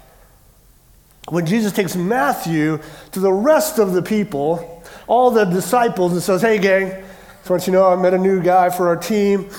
when 1.29 1.47
Jesus 1.47 1.73
takes 1.73 1.97
Matthew 1.97 2.79
to 3.11 3.19
the 3.19 3.33
rest 3.33 3.81
of 3.81 3.93
the 3.93 4.03
people, 4.03 4.85
all 5.09 5.33
the 5.33 5.45
disciples, 5.47 6.13
and 6.13 6.23
says, 6.23 6.43
Hey, 6.43 6.59
gang, 6.59 7.03
just 7.43 7.51
want 7.51 7.67
you 7.67 7.73
know 7.73 7.89
I 7.89 7.97
met 7.97 8.15
a 8.15 8.19
new 8.19 8.41
guy 8.41 8.71
for 8.71 8.87
our 8.87 8.97
team. 8.97 9.51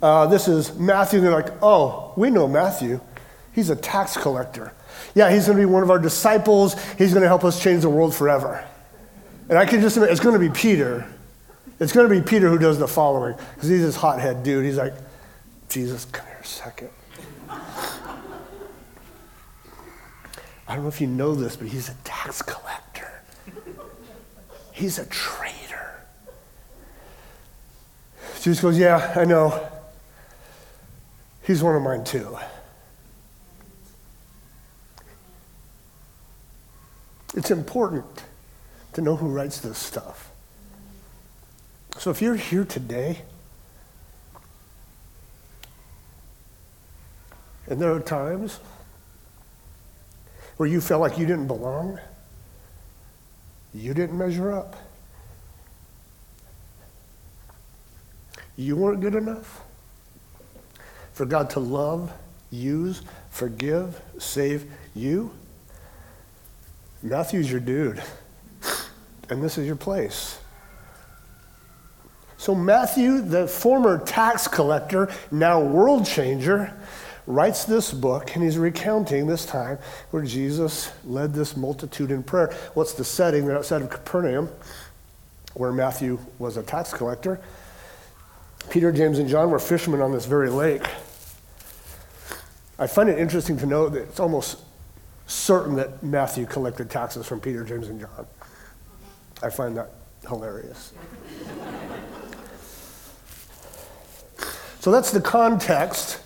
Uh, 0.00 0.26
this 0.28 0.48
is 0.48 0.74
Matthew. 0.78 1.18
And 1.18 1.28
they're 1.28 1.34
like, 1.34 1.52
Oh, 1.62 2.14
we 2.16 2.30
know 2.30 2.48
Matthew. 2.48 3.02
He's 3.52 3.68
a 3.68 3.76
tax 3.76 4.16
collector. 4.16 4.72
Yeah, 5.14 5.30
he's 5.30 5.44
going 5.44 5.58
to 5.58 5.62
be 5.62 5.70
one 5.70 5.82
of 5.82 5.90
our 5.90 5.98
disciples. 5.98 6.80
He's 6.94 7.12
going 7.12 7.20
to 7.20 7.28
help 7.28 7.44
us 7.44 7.62
change 7.62 7.82
the 7.82 7.90
world 7.90 8.14
forever. 8.14 8.66
And 9.50 9.58
I 9.58 9.66
can 9.66 9.82
just 9.82 9.98
imagine, 9.98 10.12
it's 10.12 10.22
going 10.22 10.40
to 10.40 10.48
be 10.48 10.48
Peter. 10.48 11.06
It's 11.80 11.92
going 11.92 12.08
to 12.08 12.14
be 12.14 12.26
Peter 12.26 12.48
who 12.48 12.58
does 12.58 12.78
the 12.78 12.88
following 12.88 13.36
because 13.54 13.68
he's 13.68 13.82
this 13.82 13.96
hothead 13.96 14.42
dude. 14.42 14.64
He's 14.64 14.78
like, 14.78 14.94
Jesus, 15.68 16.06
come 16.06 16.24
here 16.26 16.38
a 16.40 16.46
second. 16.46 16.88
I 17.50 18.36
don't 20.68 20.82
know 20.82 20.88
if 20.88 21.00
you 21.00 21.08
know 21.08 21.34
this, 21.34 21.56
but 21.56 21.68
he's 21.68 21.90
a 21.90 21.94
tax 22.04 22.40
collector. 22.40 23.22
He's 24.72 24.98
a 24.98 25.06
traitor. 25.06 25.79
Jesus 28.40 28.60
goes, 28.60 28.78
Yeah, 28.78 29.12
I 29.16 29.24
know. 29.24 29.68
He's 31.42 31.62
one 31.62 31.76
of 31.76 31.82
mine 31.82 32.04
too. 32.04 32.38
It's 37.34 37.50
important 37.50 38.04
to 38.94 39.02
know 39.02 39.16
who 39.16 39.28
writes 39.28 39.60
this 39.60 39.78
stuff. 39.78 40.30
So 41.98 42.10
if 42.10 42.22
you're 42.22 42.34
here 42.34 42.64
today, 42.64 43.22
and 47.66 47.80
there 47.80 47.92
are 47.92 48.00
times 48.00 48.58
where 50.56 50.68
you 50.68 50.80
felt 50.80 51.00
like 51.00 51.18
you 51.18 51.26
didn't 51.26 51.46
belong, 51.46 51.98
you 53.74 53.92
didn't 53.94 54.16
measure 54.16 54.50
up. 54.50 54.76
You 58.60 58.76
weren't 58.76 59.00
good 59.00 59.14
enough 59.14 59.62
for 61.14 61.24
God 61.24 61.48
to 61.50 61.60
love, 61.60 62.12
use, 62.50 63.00
forgive, 63.30 63.98
save 64.18 64.70
you. 64.94 65.30
Matthew's 67.02 67.50
your 67.50 67.60
dude, 67.60 68.02
and 69.30 69.42
this 69.42 69.56
is 69.56 69.66
your 69.66 69.76
place. 69.76 70.38
So, 72.36 72.54
Matthew, 72.54 73.22
the 73.22 73.48
former 73.48 73.98
tax 73.98 74.46
collector, 74.46 75.10
now 75.30 75.62
world 75.62 76.04
changer, 76.04 76.70
writes 77.26 77.64
this 77.64 77.94
book, 77.94 78.34
and 78.34 78.44
he's 78.44 78.58
recounting 78.58 79.26
this 79.26 79.46
time 79.46 79.78
where 80.10 80.22
Jesus 80.22 80.92
led 81.06 81.32
this 81.32 81.56
multitude 81.56 82.10
in 82.10 82.22
prayer. 82.22 82.54
What's 82.74 82.92
the 82.92 83.04
setting? 83.04 83.46
They're 83.46 83.56
outside 83.56 83.80
of 83.80 83.88
Capernaum, 83.88 84.50
where 85.54 85.72
Matthew 85.72 86.18
was 86.38 86.58
a 86.58 86.62
tax 86.62 86.92
collector. 86.92 87.40
Peter, 88.70 88.92
James, 88.92 89.18
and 89.18 89.28
John 89.28 89.50
were 89.50 89.58
fishermen 89.58 90.00
on 90.00 90.12
this 90.12 90.26
very 90.26 90.48
lake. 90.48 90.86
I 92.78 92.86
find 92.86 93.08
it 93.10 93.18
interesting 93.18 93.58
to 93.58 93.66
note 93.66 93.90
that 93.90 94.02
it's 94.02 94.20
almost 94.20 94.58
certain 95.26 95.76
that 95.76 96.02
Matthew 96.02 96.46
collected 96.46 96.88
taxes 96.88 97.26
from 97.26 97.40
Peter, 97.40 97.64
James, 97.64 97.88
and 97.88 98.00
John. 98.00 98.26
I 99.42 99.50
find 99.50 99.76
that 99.76 99.90
hilarious. 100.26 100.92
so 104.80 104.90
that's 104.90 105.10
the 105.10 105.20
context 105.20 106.20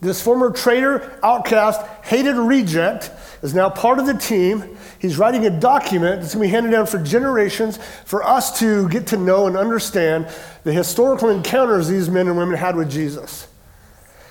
this 0.00 0.22
former 0.22 0.50
traitor, 0.50 1.18
outcast, 1.22 1.80
hated 2.04 2.36
reject 2.36 3.10
is 3.42 3.54
now 3.54 3.70
part 3.70 3.98
of 3.98 4.06
the 4.06 4.14
team. 4.14 4.76
He's 4.98 5.18
writing 5.18 5.46
a 5.46 5.50
document 5.50 6.20
that's 6.20 6.34
going 6.34 6.46
to 6.46 6.48
be 6.48 6.52
handed 6.52 6.72
down 6.72 6.86
for 6.86 6.98
generations 7.02 7.78
for 8.04 8.22
us 8.22 8.58
to 8.60 8.88
get 8.88 9.06
to 9.08 9.16
know 9.16 9.46
and 9.46 9.56
understand 9.56 10.28
the 10.64 10.72
historical 10.72 11.28
encounters 11.28 11.88
these 11.88 12.08
men 12.10 12.28
and 12.28 12.36
women 12.36 12.56
had 12.56 12.76
with 12.76 12.90
Jesus. 12.90 13.48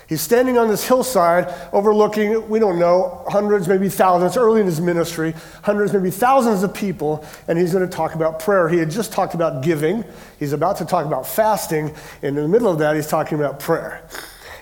He's 0.08 0.22
standing 0.22 0.56
on 0.56 0.68
this 0.68 0.88
hillside 0.88 1.54
overlooking, 1.70 2.48
we 2.48 2.58
don't 2.58 2.78
know, 2.78 3.24
hundreds, 3.28 3.68
maybe 3.68 3.90
thousands, 3.90 4.38
early 4.38 4.60
in 4.60 4.66
his 4.66 4.80
ministry, 4.80 5.34
hundreds, 5.62 5.92
maybe 5.92 6.10
thousands 6.10 6.62
of 6.62 6.72
people, 6.72 7.26
and 7.46 7.58
he's 7.58 7.72
going 7.72 7.86
to 7.86 7.94
talk 7.94 8.14
about 8.14 8.38
prayer. 8.38 8.70
He 8.70 8.78
had 8.78 8.90
just 8.90 9.12
talked 9.12 9.34
about 9.34 9.62
giving, 9.62 10.04
he's 10.38 10.54
about 10.54 10.78
to 10.78 10.86
talk 10.86 11.04
about 11.04 11.26
fasting, 11.26 11.94
and 12.22 12.38
in 12.38 12.42
the 12.42 12.48
middle 12.48 12.72
of 12.72 12.78
that, 12.78 12.96
he's 12.96 13.06
talking 13.06 13.38
about 13.38 13.60
prayer. 13.60 14.02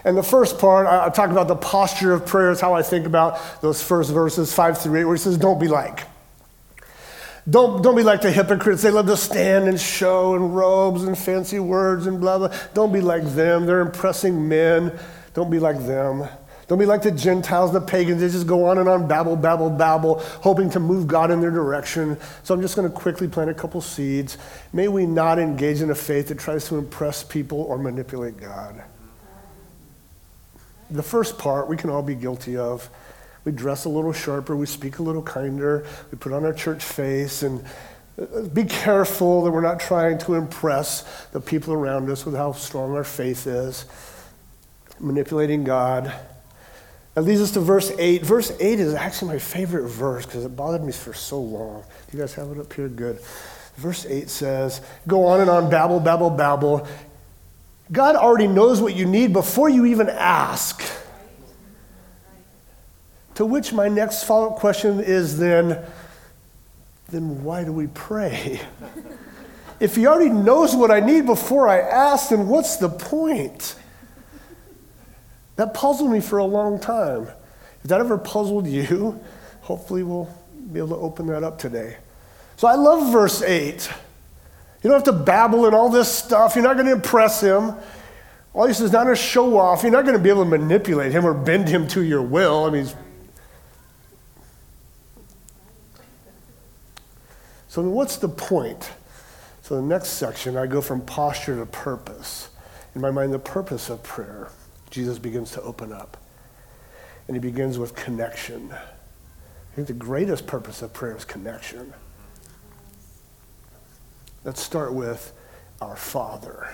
And 0.07 0.17
the 0.17 0.23
first 0.23 0.61
part, 0.61 0.87
I, 0.87 1.09
talk 1.09 1.31
about 1.31 1.49
the 1.49 1.57
posture 1.57 2.13
of 2.13 2.25
prayer, 2.25 2.53
is 2.53 2.61
how 2.61 2.75
I 2.75 2.83
think 2.83 3.07
about 3.07 3.61
those 3.61 3.83
first 3.83 4.13
verses, 4.13 4.55
five 4.55 4.79
through 4.79 5.01
eight, 5.01 5.05
where 5.05 5.17
he 5.17 5.21
says, 5.21 5.37
Don't 5.37 5.59
be 5.59 5.67
like. 5.67 6.05
Don't, 7.51 7.83
don't 7.83 7.97
be 7.97 8.05
like 8.05 8.23
the 8.23 8.31
hypocrites. 8.31 8.83
They 8.83 8.91
love 8.93 9.07
to 9.07 9.17
stand 9.17 9.69
and 9.69 9.81
show 9.81 10.35
and 10.35 10.55
robes 10.55 11.03
and 11.03 11.19
fancy 11.19 11.59
words 11.59 12.07
and 12.07 12.21
blah, 12.21 12.39
blah. 12.39 12.57
Don't 12.73 12.93
be 12.93 13.01
like 13.01 13.25
them. 13.35 13.67
They're 13.67 13.81
impressing 13.81 14.49
men. 14.49 14.97
Don't 15.35 15.51
be 15.51 15.59
like 15.59 15.79
them. 15.85 16.29
Don't 16.69 16.79
be 16.79 16.87
like 16.87 17.03
the 17.03 17.11
Gentiles, 17.11 17.73
the 17.73 17.81
pagans. 17.81 18.21
They 18.21 18.29
just 18.29 18.47
go 18.47 18.65
on 18.67 18.79
and 18.79 18.89
on, 18.89 19.09
babble, 19.09 19.37
babble, 19.37 19.71
babble, 19.71 20.21
hoping 20.41 20.71
to 20.71 20.81
move 20.81 21.09
God 21.09 21.33
in 21.33 21.41
their 21.41 21.51
direction. 21.51 22.17
So 22.45 22.55
I'm 22.55 22.61
just 22.61 22.77
going 22.77 22.89
to 22.89 22.95
quickly 22.95 23.27
plant 23.27 23.51
a 23.51 23.55
couple 23.55 23.81
seeds. 23.81 24.39
May 24.73 24.87
we 24.87 25.05
not 25.05 25.41
engage 25.41 25.83
in 25.83 25.91
a 25.91 25.97
faith 25.97 26.29
that 26.29 26.39
tries 26.39 26.67
to 26.69 26.77
impress 26.77 27.25
people 27.25 27.63
or 27.63 27.77
manipulate 27.77 28.37
God. 28.37 28.85
The 30.90 31.02
first 31.02 31.38
part 31.38 31.69
we 31.69 31.76
can 31.76 31.90
all 31.90 32.02
be 32.02 32.14
guilty 32.14 32.57
of. 32.57 32.88
We 33.45 33.52
dress 33.52 33.85
a 33.85 33.88
little 33.88 34.12
sharper, 34.12 34.57
we 34.57 34.66
speak 34.66 34.99
a 34.99 35.02
little 35.02 35.23
kinder, 35.23 35.87
we 36.11 36.19
put 36.19 36.33
on 36.33 36.45
our 36.45 36.52
church 36.52 36.83
face, 36.83 37.45
and 37.45 37.64
uh, 38.21 38.43
Be 38.43 38.64
careful 38.64 39.45
that 39.45 39.50
we're 39.52 39.61
not 39.61 39.78
trying 39.78 40.19
to 40.19 40.35
impress 40.35 41.02
the 41.33 41.40
people 41.40 41.73
around 41.73 42.11
us 42.11 42.25
with 42.25 42.35
how 42.35 42.52
strong 42.52 42.97
our 42.97 43.05
faith 43.05 43.47
is, 43.47 43.85
manipulating 44.99 45.64
God. 45.64 46.12
That 47.14 47.23
leads 47.23 47.40
us 47.40 47.52
to 47.52 47.61
verse 47.61 47.93
8. 47.99 48.25
Verse 48.25 48.52
8 48.61 48.81
is 48.81 48.95
actually 48.95 49.35
my 49.35 49.38
favorite 49.38 49.88
verse 49.88 50.26
because 50.26 50.45
it 50.45 50.55
bothered 50.57 50.85
me 50.85 50.93
for 50.93 51.14
so 51.14 51.40
long. 51.40 51.85
You 52.12 52.19
guys 52.19 52.35
have 52.35 52.50
it 52.50 52.59
up 52.59 52.73
here? 52.73 52.88
Good. 52.88 53.21
Verse 53.76 54.05
8 54.07 54.28
says, 54.28 54.81
Go 55.07 55.25
on 55.25 55.40
and 55.40 55.49
on, 55.49 55.71
babble, 55.71 56.00
babble, 56.00 56.31
babble. 56.31 56.87
God 57.93 58.16
already 58.16 58.49
knows 58.49 58.81
what 58.81 58.97
you 58.97 59.07
need 59.07 59.33
before 59.33 59.69
you 59.69 59.87
even 59.87 60.09
ask. 60.09 60.83
To 63.37 63.47
which 63.47 63.73
my 63.73 63.88
next 63.88 64.25
follow 64.25 64.50
up 64.50 64.57
question 64.57 65.00
is 65.00 65.38
then, 65.38 65.85
then 67.09 67.45
why 67.45 67.64
do 67.64 67.73
we 67.73 67.87
pray? 67.88 68.61
if 69.81 69.95
he 69.95 70.07
already 70.07 70.31
knows 70.31 70.75
what 70.75 70.90
I 70.90 71.00
need 71.00 71.26
before 71.26 71.69
I 71.69 71.81
ask, 71.81 72.31
then 72.31 72.49
what's 72.49 72.76
the 72.76 72.88
point? 72.88 73.76
That 75.57 75.75
puzzled 75.75 76.11
me 76.11 76.21
for 76.21 76.38
a 76.38 76.45
long 76.45 76.81
time. 76.81 77.28
If 77.83 77.90
that 77.90 78.00
ever 78.00 78.19
puzzled 78.19 78.66
you, 78.66 79.21
hopefully 79.61 80.02
we'll 80.02 80.28
be 80.73 80.78
able 80.78 80.97
to 80.97 80.97
open 80.97 81.26
that 81.26 81.45
up 81.45 81.59
today. 81.59 81.99
So 82.57 82.66
I 82.66 82.75
love 82.75 83.12
verse 83.12 83.43
8. 83.43 83.88
You 84.83 84.90
don't 84.90 85.04
have 85.04 85.14
to 85.14 85.25
babble 85.25 85.66
and 85.66 85.75
all 85.75 85.88
this 85.88 86.11
stuff. 86.11 86.54
You're 86.54 86.64
not 86.64 86.75
going 86.75 86.87
to 86.87 86.92
impress 86.92 87.40
him. 87.40 87.75
All 88.52 88.66
this 88.66 88.80
is 88.80 88.92
not 88.92 89.11
a 89.11 89.16
show 89.16 89.59
off. 89.59 89.83
You're 89.83 89.92
not 89.92 90.04
going 90.04 90.16
to 90.16 90.23
be 90.23 90.30
able 90.30 90.45
to 90.45 90.50
manipulate 90.50 91.12
him 91.12 91.26
or 91.26 91.35
bend 91.35 91.68
him 91.68 91.87
to 91.88 92.02
your 92.02 92.23
will. 92.23 92.64
I 92.64 92.71
mean, 92.71 92.88
so 97.68 97.83
what's 97.83 98.16
the 98.16 98.28
point? 98.28 98.90
So 99.62 99.76
the 99.76 99.83
next 99.83 100.11
section, 100.11 100.56
I 100.56 100.66
go 100.66 100.80
from 100.80 101.00
posture 101.00 101.56
to 101.56 101.66
purpose. 101.66 102.49
In 102.95 103.00
my 103.00 103.11
mind, 103.11 103.33
the 103.33 103.38
purpose 103.38 103.90
of 103.90 104.02
prayer, 104.02 104.50
Jesus 104.90 105.18
begins 105.18 105.50
to 105.52 105.62
open 105.62 105.92
up. 105.92 106.16
And 107.26 107.37
he 107.37 107.40
begins 107.40 107.78
with 107.78 107.95
connection. 107.95 108.73
I 108.73 109.75
think 109.75 109.88
the 109.88 109.92
greatest 109.92 110.47
purpose 110.47 110.80
of 110.80 110.92
prayer 110.92 111.16
is 111.16 111.25
connection. 111.25 111.92
Let's 114.47 114.62
start 114.62 114.93
with 114.93 115.33
our 115.83 115.97
Father. 115.97 116.73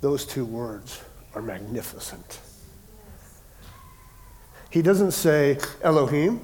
Those 0.00 0.24
two 0.24 0.46
words 0.46 1.02
are 1.34 1.42
magnificent. 1.42 2.40
He 4.70 4.80
doesn't 4.80 5.10
say 5.10 5.58
Elohim, 5.82 6.40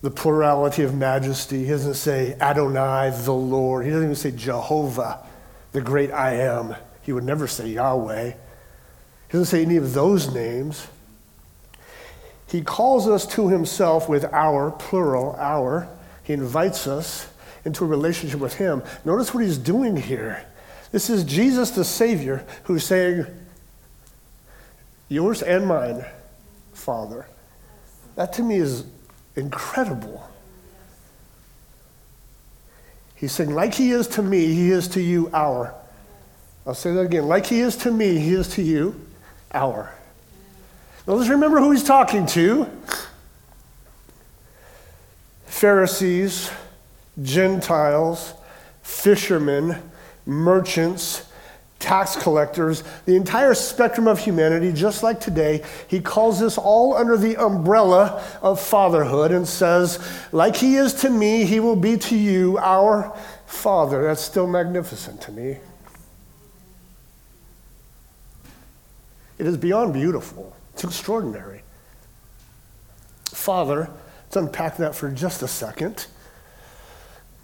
the 0.00 0.10
plurality 0.10 0.82
of 0.82 0.94
majesty. 0.94 1.64
He 1.64 1.70
doesn't 1.72 1.96
say 1.96 2.38
Adonai, 2.40 3.10
the 3.22 3.34
Lord. 3.34 3.84
He 3.84 3.90
doesn't 3.90 4.04
even 4.04 4.16
say 4.16 4.30
Jehovah, 4.30 5.18
the 5.72 5.82
great 5.82 6.10
I 6.10 6.36
am. 6.36 6.74
He 7.02 7.12
would 7.12 7.24
never 7.24 7.46
say 7.46 7.68
Yahweh. 7.68 8.30
He 8.30 8.34
doesn't 9.30 9.44
say 9.44 9.62
any 9.62 9.76
of 9.76 9.92
those 9.92 10.32
names. 10.32 10.86
He 12.48 12.62
calls 12.62 13.06
us 13.06 13.26
to 13.34 13.48
himself 13.50 14.08
with 14.08 14.24
our, 14.32 14.70
plural, 14.70 15.36
our. 15.38 15.86
He 16.22 16.32
invites 16.32 16.86
us 16.86 17.26
into 17.64 17.84
a 17.84 17.86
relationship 17.86 18.40
with 18.40 18.54
Him. 18.54 18.82
Notice 19.04 19.32
what 19.32 19.44
He's 19.44 19.58
doing 19.58 19.96
here. 19.96 20.44
This 20.92 21.10
is 21.10 21.24
Jesus 21.24 21.70
the 21.70 21.84
Savior 21.84 22.46
who's 22.64 22.84
saying, 22.84 23.26
Yours 25.08 25.42
and 25.42 25.66
mine, 25.66 26.04
Father. 26.72 27.26
That 28.16 28.32
to 28.34 28.42
me 28.42 28.56
is 28.56 28.84
incredible. 29.36 30.28
He's 33.16 33.32
saying, 33.32 33.54
like 33.54 33.74
He 33.74 33.90
is 33.90 34.06
to 34.08 34.22
me, 34.22 34.54
He 34.54 34.70
is 34.70 34.88
to 34.88 35.00
you, 35.00 35.30
our. 35.32 35.74
I'll 36.66 36.74
say 36.74 36.92
that 36.92 37.00
again. 37.00 37.26
Like 37.28 37.46
He 37.46 37.60
is 37.60 37.76
to 37.78 37.90
me, 37.90 38.18
He 38.18 38.34
is 38.34 38.48
to 38.54 38.62
you, 38.62 39.00
our. 39.52 39.92
Now 41.06 41.14
let's 41.14 41.28
remember 41.28 41.58
who 41.58 41.70
He's 41.70 41.84
talking 41.84 42.26
to. 42.26 42.70
Pharisees, 45.46 46.50
Gentiles, 47.22 48.34
fishermen, 48.82 49.80
merchants, 50.26 51.24
tax 51.78 52.16
collectors, 52.16 52.82
the 53.04 53.14
entire 53.14 53.52
spectrum 53.52 54.06
of 54.06 54.18
humanity, 54.18 54.72
just 54.72 55.02
like 55.02 55.20
today, 55.20 55.62
he 55.86 56.00
calls 56.00 56.40
us 56.40 56.56
all 56.56 56.96
under 56.96 57.16
the 57.16 57.36
umbrella 57.36 58.24
of 58.40 58.58
fatherhood 58.58 59.32
and 59.32 59.46
says, 59.46 59.98
like 60.32 60.56
he 60.56 60.76
is 60.76 60.94
to 60.94 61.10
me, 61.10 61.44
he 61.44 61.60
will 61.60 61.76
be 61.76 61.98
to 61.98 62.16
you, 62.16 62.56
our 62.58 63.14
father. 63.46 64.04
That's 64.04 64.22
still 64.22 64.46
magnificent 64.46 65.20
to 65.22 65.32
me. 65.32 65.58
It 69.38 69.46
is 69.46 69.56
beyond 69.56 69.92
beautiful, 69.92 70.56
it's 70.72 70.84
extraordinary. 70.84 71.62
Father, 73.26 73.90
let's 74.24 74.36
unpack 74.36 74.78
that 74.78 74.94
for 74.94 75.10
just 75.10 75.42
a 75.42 75.48
second. 75.48 76.06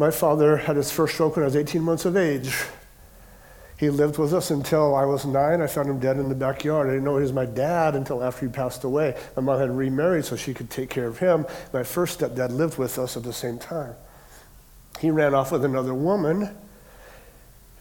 My 0.01 0.11
father 0.11 0.57
had 0.57 0.77
his 0.77 0.91
first 0.91 1.13
stroke 1.13 1.37
when 1.37 1.43
I 1.43 1.45
was 1.45 1.57
18 1.57 1.83
months 1.83 2.07
of 2.07 2.17
age. 2.17 2.57
He 3.77 3.91
lived 3.91 4.17
with 4.17 4.33
us 4.33 4.51
until 4.51 4.95
I 4.95 5.05
was 5.05 5.27
nine. 5.27 5.61
I 5.61 5.67
found 5.67 5.91
him 5.91 5.99
dead 5.99 6.17
in 6.17 6.31
the 6.31 6.35
backyard. 6.35 6.87
I 6.89 6.93
didn't 6.93 7.05
know 7.05 7.19
he 7.19 7.23
was 7.23 7.35
my 7.35 7.45
dad 7.45 7.95
until 7.95 8.25
after 8.25 8.47
he 8.47 8.51
passed 8.51 8.83
away. 8.83 9.15
My 9.37 9.43
mom 9.43 9.61
had 9.61 9.77
remarried 9.77 10.25
so 10.25 10.37
she 10.37 10.55
could 10.55 10.71
take 10.71 10.89
care 10.89 11.07
of 11.07 11.19
him. 11.19 11.45
My 11.75 11.83
first 11.83 12.19
stepdad 12.19 12.51
lived 12.51 12.79
with 12.79 12.99
us 12.99 13.15
at 13.19 13.25
the 13.25 13.33
same 13.35 13.59
time. 13.59 13.95
He 15.01 15.11
ran 15.11 15.35
off 15.35 15.53
with 15.53 15.67
another 15.67 15.93
woman. 15.93 16.57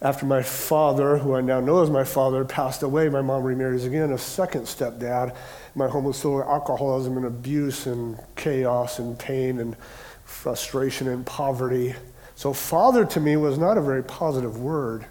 After 0.01 0.25
my 0.25 0.43
father, 0.43 1.19
who 1.19 1.35
I 1.35 1.41
now 1.41 1.61
know 1.61 1.81
as 1.81 1.89
my 1.89 2.03
father, 2.03 2.43
passed 2.43 2.83
away, 2.83 3.07
my 3.07 3.21
mom 3.21 3.43
remarries 3.43 3.85
again, 3.85 4.11
a 4.11 4.17
second 4.17 4.63
stepdad. 4.63 5.33
My 5.73 5.87
home 5.87 6.03
was 6.03 6.21
full 6.21 6.41
of 6.41 6.47
alcoholism 6.49 7.15
and 7.15 7.25
abuse 7.25 7.87
and 7.87 8.19
chaos 8.35 8.99
and 8.99 9.17
pain 9.17 9.59
and 9.59 9.77
frustration 10.29 11.07
and 11.07 11.25
poverty. 11.25 11.95
So, 12.35 12.53
father 12.53 13.03
to 13.03 13.19
me 13.19 13.35
was 13.35 13.57
not 13.57 13.77
a 13.77 13.81
very 13.81 14.03
positive 14.03 14.61
word. 14.61 15.05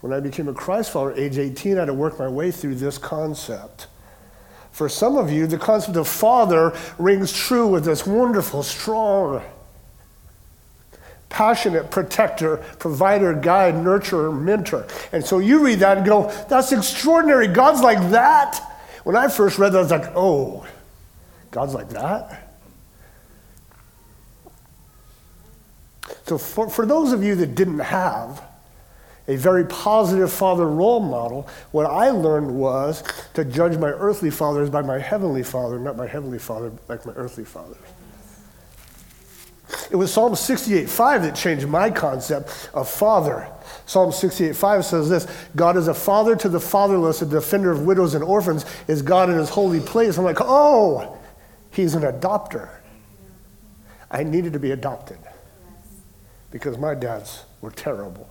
When 0.00 0.12
I 0.12 0.20
became 0.20 0.48
a 0.48 0.52
Christ 0.52 0.90
follower 0.90 1.12
at 1.12 1.18
age 1.18 1.38
18, 1.38 1.76
I 1.76 1.80
had 1.80 1.86
to 1.86 1.94
work 1.94 2.18
my 2.18 2.28
way 2.28 2.50
through 2.50 2.74
this 2.74 2.98
concept. 2.98 3.86
For 4.72 4.88
some 4.88 5.16
of 5.16 5.30
you, 5.30 5.46
the 5.46 5.58
concept 5.58 5.96
of 5.96 6.08
father 6.08 6.76
rings 6.98 7.32
true 7.32 7.68
with 7.68 7.84
this 7.84 8.06
wonderful, 8.06 8.62
strong, 8.62 9.42
passionate 11.28 11.90
protector, 11.90 12.58
provider, 12.78 13.32
guide, 13.32 13.74
nurturer, 13.74 14.38
mentor. 14.38 14.86
And 15.12 15.24
so 15.24 15.38
you 15.38 15.64
read 15.64 15.78
that 15.78 15.98
and 15.98 16.06
go, 16.06 16.30
that's 16.48 16.72
extraordinary. 16.72 17.48
God's 17.48 17.80
like 17.80 18.10
that. 18.10 18.58
When 19.04 19.16
I 19.16 19.28
first 19.28 19.58
read 19.58 19.72
that, 19.72 19.78
I 19.78 19.82
was 19.82 19.90
like, 19.90 20.12
oh, 20.14 20.66
God's 21.50 21.74
like 21.74 21.88
that? 21.90 22.51
So, 26.32 26.38
for, 26.38 26.70
for 26.70 26.86
those 26.86 27.12
of 27.12 27.22
you 27.22 27.34
that 27.34 27.54
didn't 27.54 27.80
have 27.80 28.42
a 29.28 29.36
very 29.36 29.66
positive 29.66 30.32
father 30.32 30.66
role 30.66 31.00
model, 31.00 31.46
what 31.72 31.84
I 31.84 32.08
learned 32.08 32.50
was 32.54 33.04
to 33.34 33.44
judge 33.44 33.76
my 33.76 33.90
earthly 33.90 34.30
fathers 34.30 34.70
by 34.70 34.80
my 34.80 34.98
heavenly 34.98 35.42
father, 35.42 35.78
not 35.78 35.98
my 35.98 36.06
heavenly 36.06 36.38
father 36.38 36.72
like 36.88 37.04
my 37.04 37.12
earthly 37.16 37.44
father. 37.44 37.76
It 39.90 39.96
was 39.96 40.10
Psalm 40.10 40.34
68:5 40.34 41.20
that 41.20 41.34
changed 41.34 41.68
my 41.68 41.90
concept 41.90 42.70
of 42.72 42.88
father. 42.88 43.46
Psalm 43.84 44.10
68:5 44.10 44.86
says 44.86 45.10
this 45.10 45.26
God 45.54 45.76
is 45.76 45.86
a 45.86 45.92
father 45.92 46.34
to 46.34 46.48
the 46.48 46.60
fatherless, 46.60 47.20
a 47.20 47.26
defender 47.26 47.70
of 47.70 47.84
widows 47.84 48.14
and 48.14 48.24
orphans, 48.24 48.64
is 48.88 49.02
God 49.02 49.28
in 49.28 49.36
his 49.36 49.50
holy 49.50 49.80
place. 49.80 50.16
I'm 50.16 50.24
like, 50.24 50.40
oh, 50.40 51.14
he's 51.70 51.94
an 51.94 52.04
adopter. 52.04 52.70
I 54.10 54.22
needed 54.22 54.54
to 54.54 54.58
be 54.58 54.70
adopted 54.70 55.18
because 56.52 56.78
my 56.78 56.94
dads 56.94 57.44
were 57.60 57.72
terrible. 57.72 58.28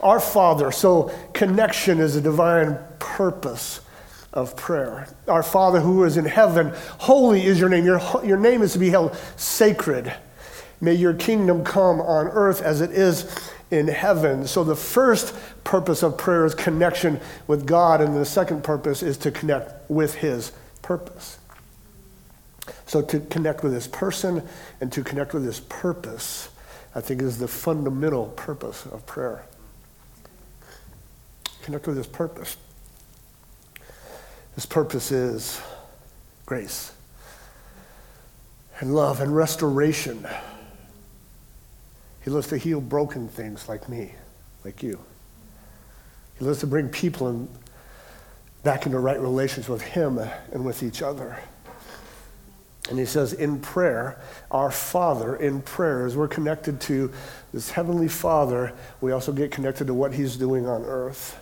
Our 0.00 0.20
Father, 0.20 0.70
so 0.70 1.10
connection 1.32 1.98
is 1.98 2.14
a 2.14 2.20
divine 2.20 2.78
purpose 2.98 3.80
of 4.32 4.54
prayer. 4.54 5.08
Our 5.26 5.42
Father 5.42 5.80
who 5.80 6.04
is 6.04 6.16
in 6.16 6.26
heaven, 6.26 6.72
holy 6.98 7.44
is 7.44 7.58
your 7.58 7.68
name. 7.68 7.84
Your, 7.84 8.00
your 8.24 8.38
name 8.38 8.62
is 8.62 8.74
to 8.74 8.78
be 8.78 8.90
held 8.90 9.16
sacred. 9.36 10.14
May 10.80 10.94
your 10.94 11.14
kingdom 11.14 11.64
come 11.64 12.00
on 12.00 12.28
earth 12.28 12.60
as 12.60 12.82
it 12.82 12.90
is 12.90 13.50
in 13.70 13.88
heaven. 13.88 14.46
So 14.46 14.62
the 14.62 14.76
first 14.76 15.34
purpose 15.64 16.02
of 16.02 16.18
prayer 16.18 16.44
is 16.44 16.54
connection 16.54 17.20
with 17.46 17.66
God, 17.66 18.00
and 18.00 18.14
the 18.14 18.26
second 18.26 18.62
purpose 18.62 19.02
is 19.02 19.16
to 19.18 19.30
connect 19.30 19.90
with 19.90 20.16
His 20.16 20.52
purpose. 20.82 21.38
So 22.86 23.02
to 23.02 23.20
connect 23.20 23.62
with 23.62 23.72
this 23.72 23.86
person 23.86 24.42
and 24.80 24.92
to 24.92 25.02
connect 25.02 25.34
with 25.34 25.44
this 25.44 25.60
purpose, 25.60 26.48
I 26.94 27.00
think 27.00 27.22
is 27.22 27.38
the 27.38 27.48
fundamental 27.48 28.26
purpose 28.36 28.86
of 28.86 29.04
prayer. 29.06 29.44
Connect 31.62 31.86
with 31.86 31.96
this 31.96 32.06
purpose. 32.06 32.56
This 34.54 34.66
purpose 34.66 35.12
is 35.12 35.60
grace. 36.46 36.92
and 38.80 38.94
love 38.94 39.20
and 39.20 39.34
restoration. 39.34 40.26
He 42.24 42.30
loves 42.30 42.48
to 42.48 42.58
heal 42.58 42.80
broken 42.80 43.28
things 43.28 43.68
like 43.68 43.88
me, 43.88 44.12
like 44.64 44.82
you. 44.82 44.98
He 46.38 46.44
loves 46.44 46.60
to 46.60 46.66
bring 46.66 46.88
people 46.88 47.28
in, 47.28 47.48
back 48.62 48.84
into 48.84 48.98
right 48.98 49.20
relations 49.20 49.68
with 49.68 49.80
Him 49.80 50.18
and 50.52 50.64
with 50.64 50.82
each 50.82 51.02
other. 51.02 51.38
And 52.88 52.98
he 52.98 53.04
says, 53.04 53.32
in 53.32 53.60
prayer, 53.60 54.20
our 54.50 54.70
Father, 54.70 55.36
in 55.36 55.60
prayer, 55.60 56.06
as 56.06 56.16
we're 56.16 56.28
connected 56.28 56.80
to 56.82 57.12
this 57.52 57.70
Heavenly 57.70 58.08
Father, 58.08 58.72
we 59.00 59.12
also 59.12 59.32
get 59.32 59.50
connected 59.50 59.88
to 59.88 59.94
what 59.94 60.14
He's 60.14 60.36
doing 60.36 60.66
on 60.68 60.84
earth. 60.84 61.38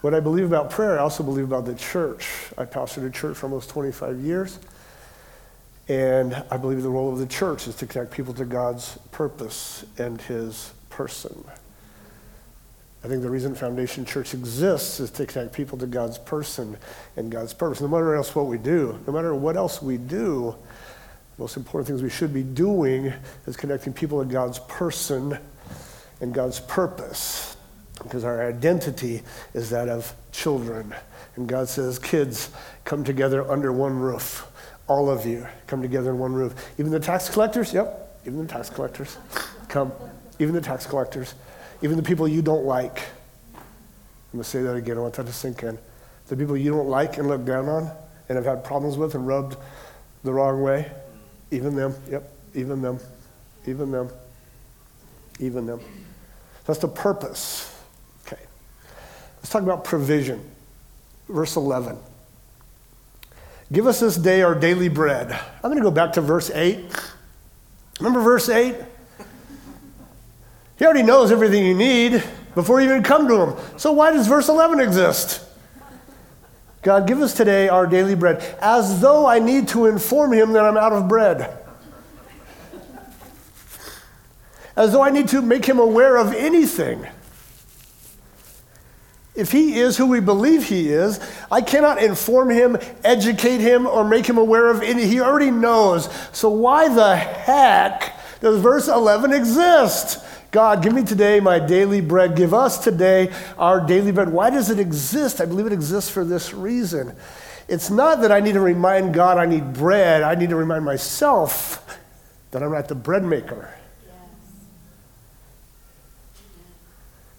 What 0.00 0.14
I 0.14 0.20
believe 0.20 0.46
about 0.46 0.70
prayer, 0.70 0.98
I 0.98 1.02
also 1.02 1.22
believe 1.22 1.44
about 1.44 1.66
the 1.66 1.74
church. 1.74 2.26
I 2.56 2.64
pastored 2.64 3.06
a 3.06 3.10
church 3.10 3.36
for 3.36 3.46
almost 3.46 3.68
25 3.68 4.18
years. 4.20 4.58
And 5.88 6.42
I 6.50 6.56
believe 6.56 6.82
the 6.82 6.88
role 6.88 7.12
of 7.12 7.18
the 7.18 7.26
church 7.26 7.66
is 7.66 7.74
to 7.76 7.86
connect 7.86 8.12
people 8.12 8.32
to 8.34 8.46
God's 8.46 8.96
purpose 9.10 9.84
and 9.98 10.18
His 10.22 10.72
person. 10.88 11.44
I 13.02 13.08
think 13.08 13.22
the 13.22 13.30
reason 13.30 13.54
Foundation 13.54 14.04
Church 14.04 14.34
exists 14.34 15.00
is 15.00 15.10
to 15.12 15.24
connect 15.24 15.54
people 15.54 15.78
to 15.78 15.86
God's 15.86 16.18
person 16.18 16.76
and 17.16 17.30
God's 17.30 17.54
purpose. 17.54 17.80
No 17.80 17.88
matter 17.88 18.14
else 18.14 18.34
what 18.34 18.46
we 18.46 18.58
do, 18.58 18.98
no 19.06 19.12
matter 19.12 19.34
what 19.34 19.56
else 19.56 19.80
we 19.80 19.96
do, 19.96 20.54
the 21.36 21.42
most 21.42 21.56
important 21.56 21.88
things 21.88 22.02
we 22.02 22.10
should 22.10 22.34
be 22.34 22.42
doing 22.42 23.12
is 23.46 23.56
connecting 23.56 23.94
people 23.94 24.22
to 24.22 24.30
God's 24.30 24.58
person 24.60 25.38
and 26.20 26.34
God's 26.34 26.60
purpose. 26.60 27.56
Because 28.02 28.24
our 28.24 28.46
identity 28.46 29.22
is 29.54 29.70
that 29.70 29.88
of 29.88 30.14
children. 30.32 30.94
And 31.36 31.48
God 31.48 31.68
says, 31.68 31.98
kids, 31.98 32.50
come 32.84 33.02
together 33.02 33.50
under 33.50 33.72
one 33.72 33.98
roof. 33.98 34.46
All 34.88 35.08
of 35.08 35.24
you 35.24 35.46
come 35.66 35.80
together 35.80 36.10
in 36.10 36.18
one 36.18 36.34
roof. 36.34 36.54
Even 36.78 36.90
the 36.90 37.00
tax 37.00 37.30
collectors, 37.30 37.72
yep, 37.72 38.18
even 38.26 38.46
the 38.46 38.52
tax 38.52 38.68
collectors 38.68 39.16
come. 39.68 39.92
Even 40.38 40.54
the 40.54 40.60
tax 40.60 40.86
collectors 40.86 41.34
even 41.82 41.96
the 41.96 42.02
people 42.02 42.28
you 42.28 42.42
don't 42.42 42.64
like. 42.64 42.98
I'm 43.54 44.38
going 44.38 44.44
to 44.44 44.48
say 44.48 44.62
that 44.62 44.74
again. 44.74 44.96
I 44.96 45.00
want 45.00 45.14
that 45.14 45.26
to 45.26 45.32
sink 45.32 45.62
in. 45.62 45.78
The 46.28 46.36
people 46.36 46.56
you 46.56 46.70
don't 46.70 46.88
like 46.88 47.18
and 47.18 47.26
look 47.28 47.44
down 47.44 47.68
on 47.68 47.90
and 48.28 48.36
have 48.36 48.44
had 48.44 48.62
problems 48.62 48.96
with 48.96 49.14
and 49.14 49.26
rubbed 49.26 49.56
the 50.22 50.32
wrong 50.32 50.62
way, 50.62 50.90
even 51.50 51.74
them. 51.74 51.94
Yep, 52.10 52.32
even 52.54 52.82
them. 52.82 53.00
Even 53.66 53.90
them. 53.90 54.10
Even 55.40 55.66
them. 55.66 55.80
That's 56.66 56.78
the 56.78 56.88
purpose. 56.88 57.74
Okay. 58.26 58.40
Let's 59.38 59.50
talk 59.50 59.62
about 59.62 59.84
provision. 59.84 60.48
Verse 61.28 61.56
11. 61.56 61.98
Give 63.72 63.86
us 63.86 64.00
this 64.00 64.16
day 64.16 64.42
our 64.42 64.54
daily 64.54 64.88
bread. 64.88 65.32
I'm 65.32 65.62
going 65.70 65.76
to 65.76 65.82
go 65.82 65.90
back 65.90 66.12
to 66.14 66.20
verse 66.20 66.50
8. 66.50 66.84
Remember 67.98 68.20
verse 68.20 68.48
8? 68.48 68.76
He 70.80 70.86
already 70.86 71.02
knows 71.02 71.30
everything 71.30 71.66
you 71.66 71.74
need 71.74 72.24
before 72.54 72.80
you 72.80 72.88
even 72.88 73.02
come 73.02 73.28
to 73.28 73.42
him. 73.42 73.56
So 73.76 73.92
why 73.92 74.12
does 74.12 74.26
verse 74.26 74.48
11 74.48 74.80
exist? 74.80 75.44
God, 76.80 77.06
give 77.06 77.20
us 77.20 77.34
today 77.34 77.68
our 77.68 77.86
daily 77.86 78.14
bread, 78.14 78.38
as 78.62 78.98
though 79.02 79.26
I 79.26 79.40
need 79.40 79.68
to 79.68 79.84
inform 79.84 80.32
him 80.32 80.54
that 80.54 80.64
I'm 80.64 80.78
out 80.78 80.94
of 80.94 81.06
bread. 81.06 81.54
As 84.74 84.92
though 84.92 85.02
I 85.02 85.10
need 85.10 85.28
to 85.28 85.42
make 85.42 85.66
him 85.66 85.78
aware 85.78 86.16
of 86.16 86.32
anything. 86.32 87.06
If 89.34 89.52
he 89.52 89.78
is 89.78 89.98
who 89.98 90.06
we 90.06 90.20
believe 90.20 90.66
he 90.66 90.88
is, 90.88 91.20
I 91.50 91.60
cannot 91.60 92.02
inform 92.02 92.48
him, 92.48 92.78
educate 93.04 93.58
him, 93.58 93.86
or 93.86 94.02
make 94.02 94.24
him 94.24 94.38
aware 94.38 94.70
of 94.70 94.80
any. 94.80 95.04
He 95.04 95.20
already 95.20 95.50
knows. 95.50 96.08
So 96.32 96.48
why 96.48 96.88
the 96.88 97.16
heck 97.16 98.18
does 98.40 98.62
verse 98.62 98.88
11 98.88 99.34
exist? 99.34 100.24
God, 100.50 100.82
give 100.82 100.92
me 100.92 101.04
today 101.04 101.38
my 101.38 101.58
daily 101.60 102.00
bread. 102.00 102.34
Give 102.34 102.52
us 102.52 102.82
today 102.82 103.32
our 103.56 103.80
daily 103.80 104.10
bread. 104.10 104.30
Why 104.30 104.50
does 104.50 104.68
it 104.68 104.80
exist? 104.80 105.40
I 105.40 105.44
believe 105.44 105.66
it 105.66 105.72
exists 105.72 106.10
for 106.10 106.24
this 106.24 106.52
reason. 106.52 107.14
It's 107.68 107.88
not 107.88 108.20
that 108.22 108.32
I 108.32 108.40
need 108.40 108.54
to 108.54 108.60
remind 108.60 109.14
God 109.14 109.38
I 109.38 109.46
need 109.46 109.72
bread, 109.72 110.22
I 110.22 110.34
need 110.34 110.50
to 110.50 110.56
remind 110.56 110.84
myself 110.84 111.98
that 112.50 112.64
I'm 112.64 112.72
not 112.72 112.88
the 112.88 112.96
bread 112.96 113.22
maker. 113.22 113.72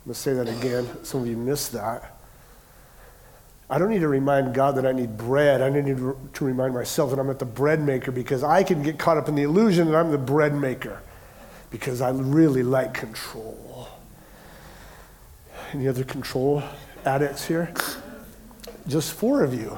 I'm 0.04 0.06
going 0.06 0.14
to 0.14 0.20
say 0.20 0.34
that 0.34 0.48
again. 0.48 0.88
Some 1.04 1.22
of 1.22 1.28
you 1.28 1.36
missed 1.36 1.74
that. 1.74 2.18
I 3.70 3.78
don't 3.78 3.90
need 3.90 4.00
to 4.00 4.08
remind 4.08 4.54
God 4.54 4.76
that 4.78 4.86
I 4.86 4.94
need 4.94 5.18
bread. 5.18 5.62
I 5.62 5.70
need 5.70 5.98
to 5.98 6.46
remind 6.46 6.74
myself 6.74 7.10
that 7.12 7.20
I'm 7.20 7.28
not 7.28 7.40
the 7.40 7.46
bread 7.46 7.82
maker 7.82 8.12
because 8.12 8.44
I 8.44 8.64
can 8.64 8.82
get 8.84 8.98
caught 8.98 9.18
up 9.18 9.28
in 9.28 9.36
the 9.36 9.44
illusion 9.44 9.92
that 9.92 9.98
I'm 9.98 10.12
the 10.12 10.18
bread 10.18 10.56
maker 10.56 11.02
because 11.72 12.02
I 12.02 12.10
really 12.12 12.64
like 12.64 12.94
control. 12.94 13.88
Any 15.74 15.88
other 15.88 16.04
control 16.04 16.62
addicts 17.06 17.48
here? 17.48 17.74
Just 18.88 19.14
four 19.14 19.44
of 19.44 19.54
you. 19.54 19.78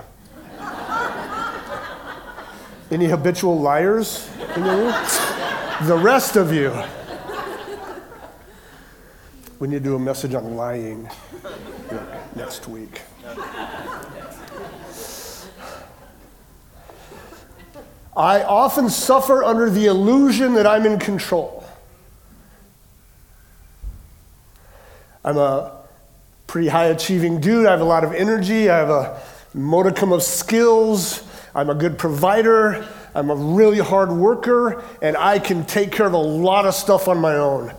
Any 2.91 3.05
habitual 3.05 3.59
liars 3.59 4.29
in 4.55 4.63
the 4.63 4.69
room? 4.69 5.87
The 5.87 5.97
rest 5.97 6.35
of 6.35 6.51
you. 6.51 6.73
We 9.59 9.67
need 9.67 9.77
to 9.77 9.83
do 9.83 9.95
a 9.95 9.99
message 9.99 10.33
on 10.33 10.55
lying 10.55 11.07
next 12.35 12.67
week. 12.67 13.01
I 18.15 18.43
often 18.43 18.89
suffer 18.89 19.43
under 19.43 19.69
the 19.69 19.85
illusion 19.85 20.53
that 20.55 20.67
I'm 20.67 20.85
in 20.85 20.99
control. 20.99 21.62
I'm 25.23 25.37
a 25.37 25.79
pretty 26.47 26.67
high 26.67 26.85
achieving 26.85 27.39
dude. 27.39 27.65
I 27.65 27.71
have 27.71 27.81
a 27.81 27.85
lot 27.85 28.03
of 28.03 28.13
energy. 28.13 28.69
I 28.69 28.77
have 28.77 28.89
a 28.89 29.21
modicum 29.53 30.11
of 30.11 30.23
skills. 30.23 31.23
I'm 31.55 31.69
a 31.69 31.75
good 31.75 31.97
provider. 31.97 32.87
I'm 33.15 33.29
a 33.29 33.35
really 33.35 33.77
hard 33.77 34.11
worker, 34.11 34.83
and 35.01 35.15
I 35.15 35.37
can 35.37 35.65
take 35.65 35.91
care 35.91 36.07
of 36.07 36.13
a 36.13 36.17
lot 36.17 36.65
of 36.65 36.73
stuff 36.73 37.07
on 37.07 37.19
my 37.19 37.35
own. 37.35 37.73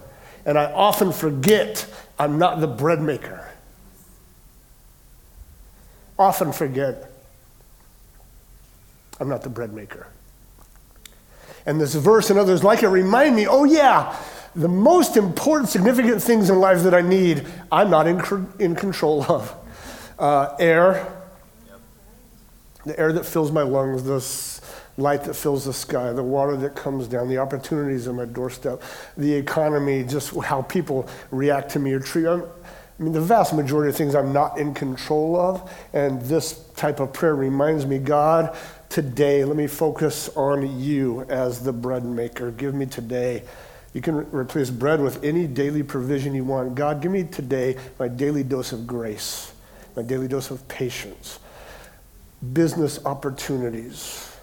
And 0.47 0.59
I 0.59 0.67
often 0.73 1.13
forget 1.13 1.87
I'm 2.19 2.39
not 2.39 2.61
the 2.61 2.69
bread 2.69 3.01
maker. 3.01 3.51
Often 6.19 6.53
forget 6.53 7.11
I'm 9.19 9.29
not 9.29 9.43
the 9.43 9.49
bread 9.49 9.73
maker. 9.73 10.07
And 11.67 11.81
this 11.81 11.95
verse 11.95 12.31
and 12.31 12.39
others 12.39 12.63
like 12.63 12.83
it 12.83 12.89
remind 12.89 13.35
me 13.35 13.47
oh, 13.47 13.65
yeah, 13.65 14.17
the 14.55 14.69
most 14.69 15.17
important, 15.17 15.69
significant 15.69 16.23
things 16.23 16.49
in 16.51 16.61
life 16.61 16.83
that 16.85 16.95
I 16.95 17.01
need, 17.01 17.47
I'm 17.73 17.91
not 17.91 18.07
in, 18.07 18.49
in 18.59 18.75
control 18.75 19.25
of. 19.25 19.55
Uh, 20.19 20.55
air, 20.61 21.13
the 22.85 22.99
air 22.99 23.13
that 23.13 23.27
fills 23.27 23.51
my 23.51 23.63
lungs, 23.63 24.05
the 24.05 25.03
light 25.03 25.25
that 25.25 25.35
fills 25.35 25.65
the 25.65 25.73
sky, 25.73 26.13
the 26.13 26.23
water 26.23 26.57
that 26.57 26.77
comes 26.77 27.09
down, 27.09 27.29
the 27.29 27.39
opportunities 27.39 28.07
on 28.07 28.17
my 28.17 28.25
doorstep, 28.27 28.81
the 29.17 29.33
economy, 29.33 30.05
just 30.05 30.37
how 30.37 30.63
people 30.63 31.09
react 31.33 31.71
to 31.71 31.81
me 31.81 31.93
or 31.93 32.01
treat. 32.01 32.25
me. 32.25 32.43
I 32.99 33.03
mean, 33.03 33.13
the 33.13 33.21
vast 33.21 33.55
majority 33.55 33.91
of 33.91 33.97
things 33.97 34.15
I'm 34.15 34.33
not 34.33 34.57
in 34.57 34.73
control 34.73 35.35
of, 35.35 35.69
and 35.93 36.23
this 36.23 36.65
type 36.77 37.01
of 37.01 37.13
prayer 37.13 37.35
reminds 37.35 37.87
me, 37.87 37.99
God, 37.99 38.57
today, 38.89 39.45
let 39.45 39.57
me 39.57 39.67
focus 39.67 40.29
on 40.37 40.79
you 40.79 41.23
as 41.23 41.59
the 41.59 41.73
bread 41.73 42.05
maker. 42.05 42.53
Give 42.53 42.73
me 42.73 42.87
today 42.87 43.43
you 43.95 44.03
can 44.03 44.17
re- 44.17 44.27
replace 44.41 44.69
bread 44.69 45.01
with 45.01 45.25
any 45.25 45.47
daily 45.47 45.83
provision 45.83 46.35
you 46.35 46.45
want. 46.45 46.75
God, 46.75 47.01
give 47.01 47.11
me 47.13 47.25
today 47.25 47.77
my 47.99 48.09
daily 48.09 48.43
dose 48.43 48.73
of 48.73 48.87
grace, 48.87 49.53
my 49.97 50.03
daily 50.03 50.29
dose 50.29 50.51
of 50.51 50.67
patience, 50.69 51.39
business 52.53 53.03
opportunities. 53.07 54.37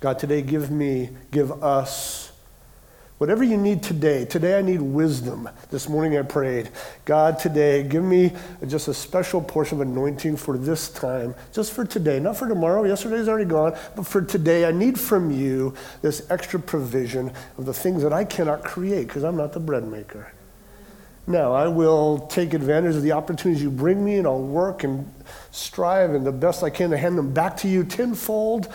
God, 0.00 0.18
today 0.18 0.42
give 0.42 0.70
me, 0.70 1.10
give 1.30 1.50
us 1.62 2.32
Whatever 3.18 3.44
you 3.44 3.56
need 3.56 3.80
today, 3.80 4.24
today 4.24 4.58
I 4.58 4.62
need 4.62 4.82
wisdom. 4.82 5.48
This 5.70 5.88
morning 5.88 6.18
I 6.18 6.22
prayed, 6.22 6.70
God, 7.04 7.38
today, 7.38 7.84
give 7.84 8.02
me 8.02 8.32
just 8.66 8.88
a 8.88 8.94
special 8.94 9.40
portion 9.40 9.80
of 9.80 9.86
anointing 9.86 10.36
for 10.36 10.58
this 10.58 10.88
time, 10.88 11.36
just 11.52 11.72
for 11.72 11.84
today, 11.84 12.18
not 12.18 12.36
for 12.36 12.48
tomorrow. 12.48 12.82
Yesterday's 12.82 13.28
already 13.28 13.48
gone, 13.48 13.78
but 13.94 14.04
for 14.04 14.20
today, 14.20 14.66
I 14.66 14.72
need 14.72 14.98
from 14.98 15.30
you 15.30 15.74
this 16.02 16.28
extra 16.28 16.58
provision 16.58 17.32
of 17.56 17.66
the 17.66 17.72
things 17.72 18.02
that 18.02 18.12
I 18.12 18.24
cannot 18.24 18.64
create 18.64 19.06
because 19.06 19.22
I'm 19.22 19.36
not 19.36 19.52
the 19.52 19.60
bread 19.60 19.86
maker. 19.86 20.32
Now, 21.28 21.52
I 21.52 21.68
will 21.68 22.26
take 22.26 22.52
advantage 22.52 22.96
of 22.96 23.02
the 23.02 23.12
opportunities 23.12 23.62
you 23.62 23.70
bring 23.70 24.04
me, 24.04 24.16
and 24.16 24.26
I'll 24.26 24.42
work 24.42 24.82
and 24.82 25.08
strive 25.52 26.14
and 26.14 26.26
the 26.26 26.32
best 26.32 26.64
I 26.64 26.70
can 26.70 26.90
to 26.90 26.98
hand 26.98 27.16
them 27.16 27.32
back 27.32 27.56
to 27.58 27.68
you 27.68 27.84
tenfold, 27.84 28.72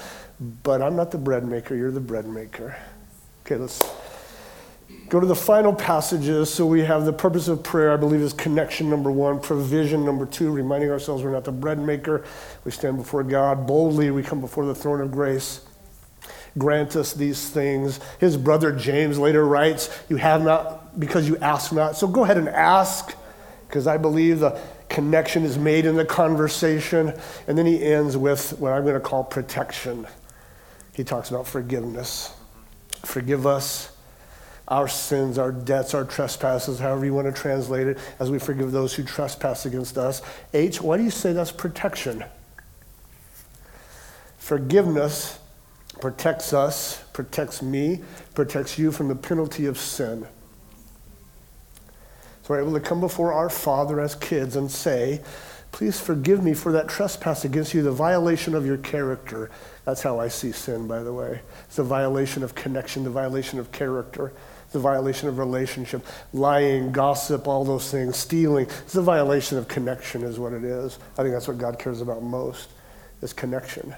but 0.63 0.81
I'm 0.81 0.95
not 0.95 1.11
the 1.11 1.17
bread 1.17 1.45
maker. 1.45 1.75
You're 1.75 1.91
the 1.91 1.99
bread 1.99 2.25
maker. 2.25 2.77
Okay, 3.45 3.57
let's. 3.57 3.85
Go 5.09 5.19
to 5.19 5.25
the 5.25 5.35
final 5.35 5.73
passages. 5.73 6.53
So 6.53 6.67
we 6.67 6.81
have 6.81 7.03
the 7.03 7.13
purpose 7.13 7.47
of 7.47 7.63
prayer, 7.63 7.91
I 7.91 7.97
believe, 7.97 8.21
is 8.21 8.31
connection 8.31 8.91
number 8.91 9.11
one, 9.11 9.39
provision 9.39 10.05
number 10.05 10.27
two, 10.27 10.51
reminding 10.51 10.91
ourselves 10.91 11.23
we're 11.23 11.31
not 11.31 11.43
the 11.43 11.51
bread 11.51 11.79
maker. 11.79 12.23
We 12.63 12.69
stand 12.69 12.97
before 12.97 13.23
God 13.23 13.65
boldly, 13.65 14.11
we 14.11 14.21
come 14.21 14.39
before 14.39 14.67
the 14.67 14.75
throne 14.75 15.01
of 15.01 15.11
grace. 15.11 15.61
Grant 16.59 16.95
us 16.95 17.13
these 17.13 17.49
things. 17.49 17.99
His 18.19 18.37
brother 18.37 18.71
James 18.71 19.17
later 19.17 19.47
writes, 19.47 19.89
You 20.09 20.17
have 20.17 20.43
not 20.43 20.99
because 20.99 21.27
you 21.27 21.37
ask 21.37 21.71
not. 21.71 21.97
So 21.97 22.07
go 22.07 22.23
ahead 22.23 22.37
and 22.37 22.49
ask, 22.49 23.15
because 23.67 23.87
I 23.87 23.97
believe 23.97 24.39
the 24.39 24.59
connection 24.89 25.43
is 25.43 25.57
made 25.57 25.85
in 25.85 25.95
the 25.95 26.05
conversation. 26.05 27.13
And 27.47 27.57
then 27.57 27.65
he 27.65 27.83
ends 27.83 28.15
with 28.15 28.59
what 28.59 28.73
I'm 28.73 28.83
going 28.83 28.95
to 28.95 28.99
call 28.99 29.23
protection. 29.23 30.05
He 30.93 31.03
talks 31.03 31.29
about 31.31 31.47
forgiveness. 31.47 32.35
Forgive 33.05 33.47
us 33.47 33.91
our 34.69 34.87
sins, 34.87 35.37
our 35.37 35.51
debts, 35.51 35.93
our 35.93 36.05
trespasses, 36.05 36.79
however 36.79 37.05
you 37.05 37.13
want 37.13 37.33
to 37.33 37.41
translate 37.41 37.87
it, 37.87 37.97
as 38.19 38.29
we 38.29 38.37
forgive 38.37 38.71
those 38.71 38.93
who 38.93 39.03
trespass 39.03 39.65
against 39.65 39.97
us. 39.97 40.21
H, 40.53 40.81
why 40.81 40.97
do 40.97 41.03
you 41.03 41.09
say 41.09 41.33
that's 41.33 41.51
protection? 41.51 42.23
Forgiveness 44.37 45.39
protects 45.99 46.53
us, 46.53 47.03
protects 47.13 47.61
me, 47.61 48.01
protects 48.35 48.77
you 48.77 48.91
from 48.91 49.07
the 49.07 49.15
penalty 49.15 49.65
of 49.65 49.77
sin. 49.77 50.27
So 52.43 52.53
we're 52.53 52.61
able 52.61 52.73
to 52.73 52.79
come 52.79 53.01
before 53.01 53.33
our 53.33 53.49
Father 53.49 53.99
as 53.99 54.15
kids 54.15 54.55
and 54.55 54.69
say, 54.71 55.21
Please 55.71 55.99
forgive 55.99 56.43
me 56.43 56.55
for 56.55 56.71
that 56.71 56.89
trespass 56.89 57.45
against 57.45 57.75
you, 57.75 57.83
the 57.83 57.91
violation 57.91 58.55
of 58.55 58.65
your 58.65 58.77
character. 58.77 59.51
That's 59.85 60.01
how 60.01 60.19
I 60.19 60.27
see 60.27 60.51
sin, 60.51 60.87
by 60.87 61.03
the 61.03 61.13
way. 61.13 61.41
It's 61.65 61.77
a 61.77 61.83
violation 61.83 62.41
of 62.41 62.55
connection, 62.55 63.03
the 63.03 63.11
violation 63.11 63.59
of 63.59 63.71
character 63.71 64.33
the 64.71 64.79
violation 64.79 65.27
of 65.27 65.37
relationship. 65.37 66.05
Lying, 66.33 66.91
gossip, 66.91 67.47
all 67.47 67.63
those 67.63 67.89
things, 67.89 68.17
stealing. 68.17 68.65
It's 68.65 68.95
a 68.95 69.01
violation 69.01 69.57
of 69.57 69.67
connection, 69.67 70.23
is 70.23 70.39
what 70.39 70.53
it 70.53 70.63
is. 70.63 70.99
I 71.17 71.23
think 71.23 71.33
that's 71.33 71.47
what 71.47 71.57
God 71.57 71.79
cares 71.79 72.01
about 72.01 72.23
most, 72.23 72.69
is 73.21 73.33
connection. 73.33 73.95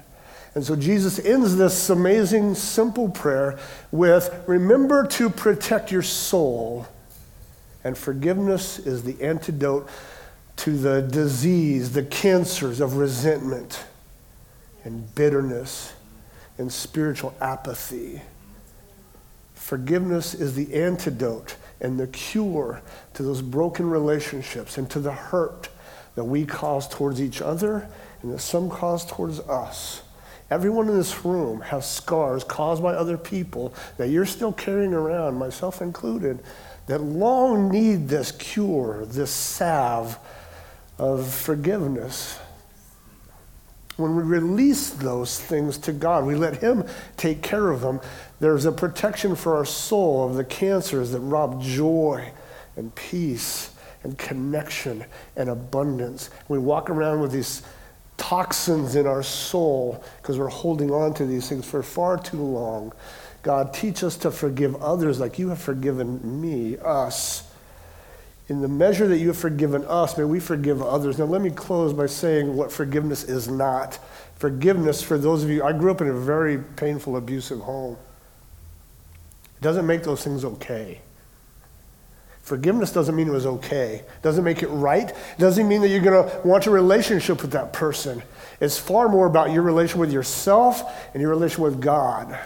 And 0.54 0.64
so 0.64 0.76
Jesus 0.76 1.18
ends 1.18 1.56
this 1.56 1.88
amazing, 1.88 2.54
simple 2.54 3.08
prayer 3.08 3.58
with 3.90 4.44
remember 4.46 5.06
to 5.08 5.30
protect 5.30 5.90
your 5.90 6.02
soul. 6.02 6.86
And 7.84 7.96
forgiveness 7.96 8.78
is 8.78 9.02
the 9.02 9.20
antidote 9.22 9.88
to 10.56 10.76
the 10.76 11.02
disease, 11.02 11.92
the 11.92 12.04
cancers 12.04 12.80
of 12.80 12.96
resentment 12.96 13.84
and 14.84 15.12
bitterness 15.14 15.94
and 16.58 16.70
spiritual 16.70 17.34
apathy. 17.40 18.20
Forgiveness 19.62 20.34
is 20.34 20.56
the 20.56 20.74
antidote 20.74 21.54
and 21.80 21.98
the 21.98 22.08
cure 22.08 22.82
to 23.14 23.22
those 23.22 23.40
broken 23.40 23.88
relationships 23.88 24.76
and 24.76 24.90
to 24.90 24.98
the 24.98 25.12
hurt 25.12 25.68
that 26.16 26.24
we 26.24 26.44
cause 26.44 26.88
towards 26.88 27.22
each 27.22 27.40
other 27.40 27.88
and 28.22 28.32
that 28.32 28.40
some 28.40 28.68
cause 28.68 29.06
towards 29.06 29.38
us. 29.38 30.02
Everyone 30.50 30.88
in 30.88 30.96
this 30.96 31.24
room 31.24 31.60
has 31.60 31.88
scars 31.88 32.42
caused 32.42 32.82
by 32.82 32.94
other 32.94 33.16
people 33.16 33.72
that 33.98 34.08
you're 34.08 34.26
still 34.26 34.52
carrying 34.52 34.92
around, 34.92 35.36
myself 35.36 35.80
included, 35.80 36.40
that 36.88 37.00
long 37.00 37.70
need 37.70 38.08
this 38.08 38.32
cure, 38.32 39.06
this 39.06 39.30
salve 39.30 40.18
of 40.98 41.32
forgiveness. 41.32 42.36
When 43.96 44.16
we 44.16 44.22
release 44.24 44.90
those 44.90 45.38
things 45.38 45.78
to 45.78 45.92
God, 45.92 46.26
we 46.26 46.34
let 46.34 46.56
Him 46.56 46.84
take 47.16 47.42
care 47.42 47.70
of 47.70 47.82
them, 47.82 48.00
there's 48.42 48.64
a 48.64 48.72
protection 48.72 49.36
for 49.36 49.56
our 49.56 49.64
soul 49.64 50.28
of 50.28 50.34
the 50.34 50.42
cancers 50.42 51.12
that 51.12 51.20
rob 51.20 51.62
joy 51.62 52.28
and 52.74 52.92
peace 52.96 53.70
and 54.02 54.18
connection 54.18 55.04
and 55.36 55.48
abundance. 55.48 56.28
We 56.48 56.58
walk 56.58 56.90
around 56.90 57.20
with 57.20 57.30
these 57.30 57.62
toxins 58.16 58.96
in 58.96 59.06
our 59.06 59.22
soul 59.22 60.02
because 60.20 60.40
we're 60.40 60.48
holding 60.48 60.90
on 60.90 61.14
to 61.14 61.24
these 61.24 61.48
things 61.48 61.64
for 61.64 61.84
far 61.84 62.18
too 62.18 62.42
long. 62.42 62.92
God, 63.44 63.72
teach 63.72 64.02
us 64.02 64.16
to 64.16 64.32
forgive 64.32 64.74
others 64.82 65.20
like 65.20 65.38
you 65.38 65.50
have 65.50 65.60
forgiven 65.60 66.40
me, 66.40 66.76
us. 66.78 67.48
In 68.48 68.60
the 68.60 68.66
measure 68.66 69.06
that 69.06 69.18
you 69.18 69.28
have 69.28 69.38
forgiven 69.38 69.84
us, 69.84 70.18
may 70.18 70.24
we 70.24 70.40
forgive 70.40 70.82
others. 70.82 71.16
Now, 71.16 71.26
let 71.26 71.42
me 71.42 71.50
close 71.50 71.92
by 71.92 72.06
saying 72.06 72.56
what 72.56 72.72
forgiveness 72.72 73.22
is 73.22 73.46
not. 73.46 74.00
Forgiveness, 74.34 75.00
for 75.00 75.16
those 75.16 75.44
of 75.44 75.50
you, 75.50 75.62
I 75.62 75.70
grew 75.72 75.92
up 75.92 76.00
in 76.00 76.08
a 76.08 76.12
very 76.12 76.58
painful, 76.58 77.16
abusive 77.16 77.60
home 77.60 77.96
doesn't 79.62 79.86
make 79.86 80.02
those 80.02 80.22
things 80.22 80.44
okay. 80.44 81.00
Forgiveness 82.42 82.92
doesn't 82.92 83.14
mean 83.14 83.28
it 83.28 83.32
was 83.32 83.46
okay. 83.46 84.02
Doesn't 84.20 84.42
make 84.42 84.64
it 84.64 84.68
right. 84.68 85.12
Doesn't 85.38 85.68
mean 85.68 85.80
that 85.82 85.88
you're 85.88 86.00
going 86.00 86.28
to 86.28 86.40
want 86.46 86.66
a 86.66 86.70
relationship 86.70 87.40
with 87.40 87.52
that 87.52 87.72
person. 87.72 88.20
It's 88.60 88.76
far 88.76 89.08
more 89.08 89.26
about 89.26 89.52
your 89.52 89.62
relation 89.62 90.00
with 90.00 90.12
yourself 90.12 90.82
and 91.14 91.20
your 91.20 91.30
relation 91.30 91.62
with 91.62 91.80
God. 91.80 92.38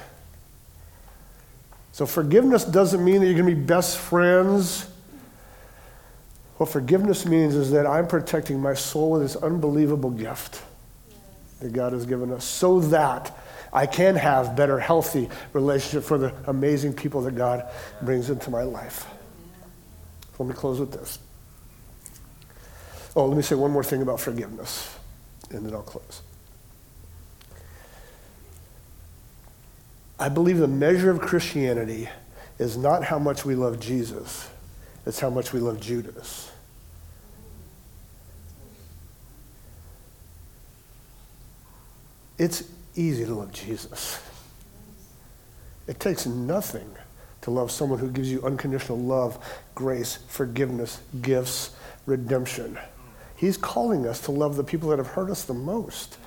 So 1.92 2.04
forgiveness 2.04 2.64
doesn't 2.64 3.02
mean 3.02 3.20
that 3.20 3.26
you're 3.26 3.42
going 3.42 3.48
to 3.48 3.56
be 3.56 3.66
best 3.66 3.96
friends. 3.96 4.86
What 6.58 6.68
forgiveness 6.68 7.24
means 7.24 7.54
is 7.54 7.70
that 7.70 7.86
I'm 7.86 8.06
protecting 8.06 8.60
my 8.60 8.74
soul 8.74 9.12
with 9.12 9.22
this 9.22 9.36
unbelievable 9.36 10.10
gift 10.10 10.62
that 11.60 11.72
God 11.72 11.92
has 11.92 12.06
given 12.06 12.32
us 12.32 12.44
so 12.44 12.80
that 12.80 13.36
I 13.72 13.86
can 13.86 14.14
have 14.16 14.56
better, 14.56 14.78
healthy 14.78 15.28
relationship 15.52 16.04
for 16.04 16.18
the 16.18 16.34
amazing 16.46 16.94
people 16.94 17.22
that 17.22 17.34
God 17.34 17.68
brings 18.02 18.30
into 18.30 18.50
my 18.50 18.62
life. 18.62 19.06
Let 20.38 20.48
me 20.48 20.54
close 20.54 20.80
with 20.80 20.92
this. 20.92 21.18
Oh, 23.14 23.26
let 23.26 23.36
me 23.36 23.42
say 23.42 23.54
one 23.54 23.70
more 23.70 23.84
thing 23.84 24.02
about 24.02 24.20
forgiveness, 24.20 24.94
and 25.50 25.64
then 25.64 25.72
I'll 25.72 25.82
close. 25.82 26.22
I 30.18 30.28
believe 30.28 30.58
the 30.58 30.68
measure 30.68 31.10
of 31.10 31.20
Christianity 31.20 32.08
is 32.58 32.76
not 32.76 33.04
how 33.04 33.18
much 33.18 33.44
we 33.44 33.54
love 33.54 33.80
Jesus, 33.80 34.48
it's 35.04 35.20
how 35.20 35.30
much 35.30 35.52
we 35.52 35.60
love 35.60 35.80
Judas. 35.80 36.50
It's 42.38 42.64
easy 42.94 43.24
to 43.24 43.34
love 43.34 43.52
Jesus. 43.52 44.22
It 45.86 46.00
takes 46.00 46.26
nothing 46.26 46.90
to 47.42 47.50
love 47.50 47.70
someone 47.70 47.98
who 47.98 48.10
gives 48.10 48.30
you 48.30 48.42
unconditional 48.44 48.98
love, 48.98 49.38
grace, 49.74 50.18
forgiveness, 50.28 51.00
gifts, 51.22 51.76
redemption. 52.04 52.78
He's 53.36 53.56
calling 53.56 54.06
us 54.06 54.20
to 54.22 54.32
love 54.32 54.56
the 54.56 54.64
people 54.64 54.88
that 54.90 54.98
have 54.98 55.08
hurt 55.08 55.30
us 55.30 55.44
the 55.44 55.54
most, 55.54 56.18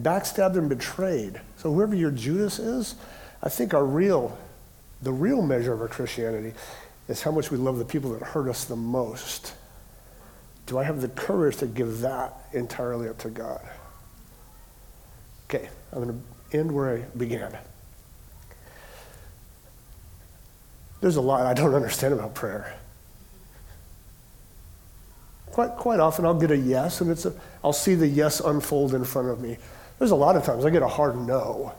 backstabbed 0.00 0.56
and 0.56 0.68
betrayed. 0.68 1.40
So 1.56 1.72
whoever 1.72 1.94
your 1.94 2.10
Judas 2.10 2.58
is, 2.58 2.94
I 3.42 3.48
think 3.48 3.74
our 3.74 3.84
real, 3.84 4.38
the 5.02 5.12
real 5.12 5.42
measure 5.42 5.72
of 5.72 5.80
our 5.80 5.88
Christianity 5.88 6.54
is 7.08 7.22
how 7.22 7.32
much 7.32 7.50
we 7.50 7.58
love 7.58 7.78
the 7.78 7.84
people 7.84 8.12
that 8.12 8.22
hurt 8.22 8.48
us 8.48 8.64
the 8.64 8.76
most. 8.76 9.54
Do 10.66 10.78
I 10.78 10.84
have 10.84 11.00
the 11.00 11.08
courage 11.08 11.56
to 11.58 11.66
give 11.66 12.00
that 12.00 12.34
entirely 12.52 13.08
up 13.08 13.18
to 13.18 13.28
God? 13.28 13.60
Okay, 15.54 15.68
I'm 15.92 16.02
going 16.02 16.24
to 16.50 16.58
end 16.58 16.72
where 16.72 16.96
I 16.96 17.00
began. 17.18 17.54
There's 21.02 21.16
a 21.16 21.20
lot 21.20 21.44
I 21.44 21.52
don't 21.52 21.74
understand 21.74 22.14
about 22.14 22.34
prayer. 22.34 22.74
Quite, 25.50 25.72
quite 25.72 26.00
often 26.00 26.24
I'll 26.24 26.40
get 26.40 26.50
a 26.52 26.56
yes, 26.56 27.02
and 27.02 27.10
it's 27.10 27.26
a, 27.26 27.34
I'll 27.62 27.74
see 27.74 27.94
the 27.94 28.06
yes 28.06 28.40
unfold 28.40 28.94
in 28.94 29.04
front 29.04 29.28
of 29.28 29.42
me. 29.42 29.58
There's 29.98 30.12
a 30.12 30.16
lot 30.16 30.36
of 30.36 30.44
times 30.44 30.64
I 30.64 30.70
get 30.70 30.80
a 30.80 30.88
hard 30.88 31.16
no, 31.18 31.74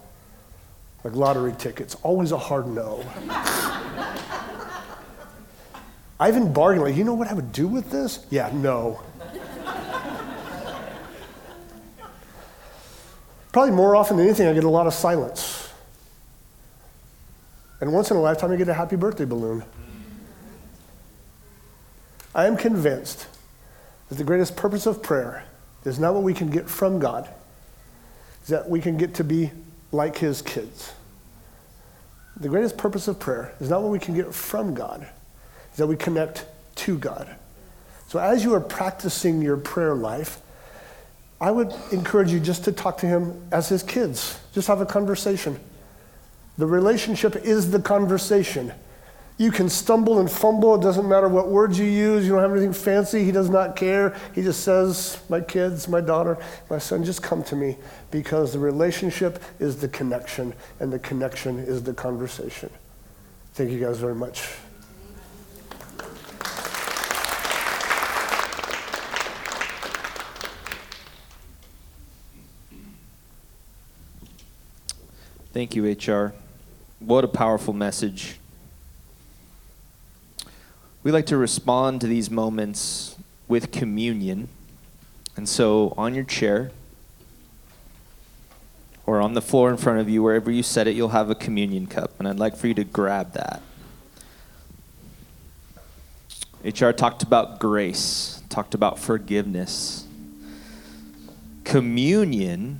like 1.03 1.15
lottery 1.15 1.53
tickets, 1.57 1.95
always 2.03 2.31
a 2.31 2.37
hard 2.37 2.67
no. 2.67 3.03
I 6.19 6.27
even 6.27 6.53
bargain, 6.53 6.83
like, 6.83 6.95
you 6.95 7.05
know 7.05 7.15
what 7.15 7.27
I 7.27 7.33
would 7.33 7.51
do 7.51 7.67
with 7.67 7.89
this? 7.89 8.23
Yeah, 8.29 8.51
no. 8.53 9.01
Probably 13.53 13.71
more 13.71 13.95
often 13.95 14.17
than 14.17 14.25
anything, 14.25 14.47
I 14.47 14.53
get 14.53 14.63
a 14.63 14.69
lot 14.69 14.87
of 14.87 14.93
silence. 14.95 15.69
And 17.79 17.93
once 17.93 18.09
in 18.09 18.17
a 18.17 18.21
lifetime, 18.21 18.51
I 18.51 18.55
get 18.55 18.67
a 18.67 18.73
happy 18.73 18.95
birthday 18.95 19.25
balloon. 19.25 19.63
I 22.33 22.47
am 22.47 22.57
convinced 22.57 23.27
that 24.09 24.15
the 24.15 24.23
greatest 24.23 24.55
purpose 24.55 24.87
of 24.87 25.03
prayer 25.03 25.45
is 25.85 25.99
not 25.99 26.15
what 26.15 26.23
we 26.23 26.33
can 26.33 26.49
get 26.49 26.67
from 26.67 26.97
God, 26.97 27.29
is 28.41 28.49
that 28.49 28.67
we 28.67 28.81
can 28.81 28.97
get 28.97 29.13
to 29.15 29.23
be 29.23 29.51
like 29.91 30.17
His 30.17 30.41
kids. 30.41 30.91
The 32.37 32.49
greatest 32.49 32.75
purpose 32.75 33.07
of 33.07 33.19
prayer 33.19 33.53
is 33.59 33.69
not 33.69 33.83
what 33.83 33.91
we 33.91 33.99
can 33.99 34.15
get 34.15 34.33
from 34.33 34.73
God, 34.73 35.07
is 35.71 35.77
that 35.77 35.85
we 35.85 35.95
connect 35.95 36.45
to 36.77 36.97
God. 36.97 37.35
So 38.07 38.17
as 38.17 38.43
you 38.43 38.55
are 38.55 38.59
practicing 38.59 39.43
your 39.43 39.57
prayer 39.57 39.93
life, 39.93 40.39
I 41.43 41.51
would 41.51 41.75
encourage 41.91 42.31
you 42.31 42.39
just 42.39 42.63
to 42.63 42.71
talk 42.71 42.99
to 42.99 43.05
him 43.05 43.37
as 43.51 43.67
his 43.67 43.83
kids. 43.83 44.39
Just 44.53 44.69
have 44.69 44.79
a 44.79 44.85
conversation. 44.85 45.59
The 46.57 46.65
relationship 46.65 47.35
is 47.35 47.69
the 47.69 47.81
conversation. 47.81 48.71
You 49.37 49.51
can 49.51 49.67
stumble 49.67 50.21
and 50.21 50.31
fumble. 50.31 50.75
It 50.75 50.81
doesn't 50.81 51.09
matter 51.09 51.27
what 51.27 51.49
words 51.49 51.77
you 51.77 51.85
use. 51.85 52.23
You 52.25 52.31
don't 52.31 52.41
have 52.41 52.51
anything 52.51 52.71
fancy. 52.71 53.25
He 53.25 53.33
does 53.33 53.49
not 53.49 53.75
care. 53.75 54.15
He 54.33 54.41
just 54.41 54.63
says, 54.63 55.19
My 55.27 55.41
kids, 55.41 55.89
my 55.89 55.99
daughter, 55.99 56.37
my 56.69 56.77
son, 56.77 57.03
just 57.03 57.21
come 57.21 57.43
to 57.43 57.57
me 57.57 57.75
because 58.09 58.53
the 58.53 58.59
relationship 58.59 59.43
is 59.59 59.75
the 59.81 59.89
connection 59.89 60.53
and 60.79 60.93
the 60.93 60.99
connection 60.99 61.59
is 61.59 61.83
the 61.83 61.93
conversation. 61.93 62.69
Thank 63.53 63.69
you 63.69 63.81
guys 63.81 63.99
very 63.99 64.15
much. 64.15 64.47
Thank 75.53 75.75
you, 75.75 75.85
HR. 75.85 76.33
What 76.97 77.23
a 77.23 77.27
powerful 77.27 77.73
message. 77.73 78.39
We 81.03 81.11
like 81.11 81.27
to 81.27 81.37
respond 81.37 82.01
to 82.01 82.07
these 82.07 82.31
moments 82.31 83.15
with 83.47 83.71
communion. 83.71 84.47
And 85.35 85.47
so, 85.47 85.93
on 85.95 86.15
your 86.15 86.23
chair 86.23 86.71
or 89.05 89.21
on 89.21 89.35
the 89.35 89.43
floor 89.43 89.69
in 89.69 89.77
front 89.77 89.99
of 89.99 90.09
you, 90.09 90.23
wherever 90.23 90.49
you 90.49 90.63
set 90.63 90.87
it, 90.87 90.95
you'll 90.95 91.09
have 91.09 91.29
a 91.29 91.35
communion 91.35 91.85
cup. 91.85 92.13
And 92.17 92.27
I'd 92.27 92.39
like 92.39 92.55
for 92.55 92.67
you 92.67 92.73
to 92.73 92.83
grab 92.83 93.33
that. 93.33 93.61
HR 96.65 96.89
talked 96.89 97.21
about 97.21 97.59
grace, 97.59 98.41
talked 98.49 98.73
about 98.73 98.97
forgiveness. 98.97 100.07
Communion 101.63 102.79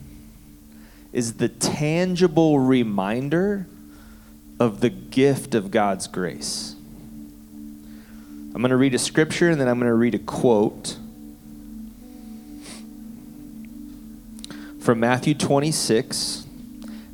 is 1.13 1.35
the 1.35 1.47
tangible 1.47 2.59
reminder 2.59 3.67
of 4.59 4.81
the 4.81 4.89
gift 4.89 5.53
of 5.53 5.69
God's 5.69 6.07
grace. 6.07 6.75
I'm 8.55 8.61
going 8.61 8.71
to 8.71 8.77
read 8.77 8.93
a 8.93 8.99
scripture 8.99 9.49
and 9.49 9.61
then 9.61 9.67
I'm 9.67 9.79
going 9.79 9.89
to 9.89 9.95
read 9.95 10.15
a 10.15 10.19
quote 10.19 10.97
from 14.79 14.99
Matthew 14.99 15.33
26. 15.35 16.45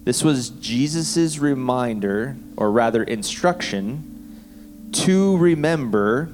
This 0.06 0.24
was 0.24 0.50
Jesus' 0.50 1.38
reminder, 1.38 2.36
or 2.58 2.72
rather 2.72 3.04
instruction, 3.04 4.90
to 4.94 5.38
remember 5.38 6.30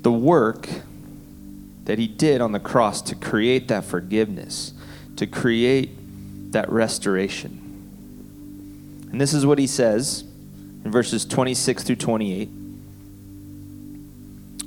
the 0.00 0.10
work 0.10 0.68
that 1.84 1.98
he 1.98 2.06
did 2.06 2.40
on 2.40 2.52
the 2.52 2.60
cross 2.60 3.02
to 3.02 3.14
create 3.14 3.68
that 3.68 3.84
forgiveness, 3.84 4.72
to 5.16 5.26
create 5.26 5.99
that 6.50 6.70
restoration. 6.70 7.66
And 9.10 9.20
this 9.20 9.34
is 9.34 9.44
what 9.44 9.58
he 9.58 9.66
says 9.66 10.24
in 10.84 10.90
verses 10.90 11.24
26 11.24 11.82
through 11.82 11.96
28. 11.96 12.48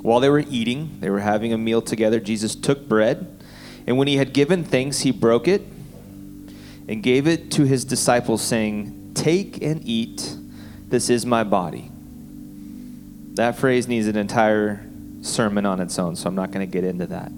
While 0.01 0.19
they 0.19 0.29
were 0.29 0.43
eating, 0.49 0.97
they 0.99 1.09
were 1.09 1.21
having 1.21 1.53
a 1.53 1.57
meal 1.57 1.81
together, 1.81 2.19
Jesus 2.19 2.55
took 2.55 2.87
bread, 2.89 3.41
and 3.87 3.97
when 3.97 4.07
he 4.07 4.17
had 4.17 4.33
given 4.33 4.63
thanks, 4.63 4.99
he 4.99 5.11
broke 5.11 5.47
it 5.47 5.61
and 6.87 7.01
gave 7.01 7.27
it 7.27 7.51
to 7.51 7.63
his 7.63 7.85
disciples, 7.85 8.41
saying, 8.41 9.11
Take 9.13 9.61
and 9.61 9.81
eat, 9.87 10.35
this 10.87 11.09
is 11.09 11.25
my 11.25 11.43
body. 11.43 11.89
That 13.35 13.57
phrase 13.57 13.87
needs 13.87 14.07
an 14.07 14.17
entire 14.17 14.85
sermon 15.21 15.65
on 15.65 15.79
its 15.79 15.97
own, 15.97 16.15
so 16.15 16.27
I'm 16.27 16.35
not 16.35 16.51
going 16.51 16.65
to 16.65 16.71
get 16.71 16.83
into 16.83 17.07
that. 17.07 17.31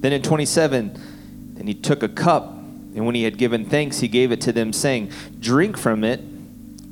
Then 0.00 0.12
in 0.12 0.22
27, 0.22 1.54
then 1.54 1.66
he 1.66 1.74
took 1.74 2.02
a 2.02 2.08
cup 2.08 2.53
and 2.94 3.04
when 3.04 3.14
he 3.14 3.24
had 3.24 3.38
given 3.38 3.64
thanks, 3.64 4.00
he 4.00 4.08
gave 4.08 4.30
it 4.30 4.40
to 4.42 4.52
them, 4.52 4.72
saying, 4.72 5.10
Drink 5.40 5.76
from 5.76 6.04
it, 6.04 6.20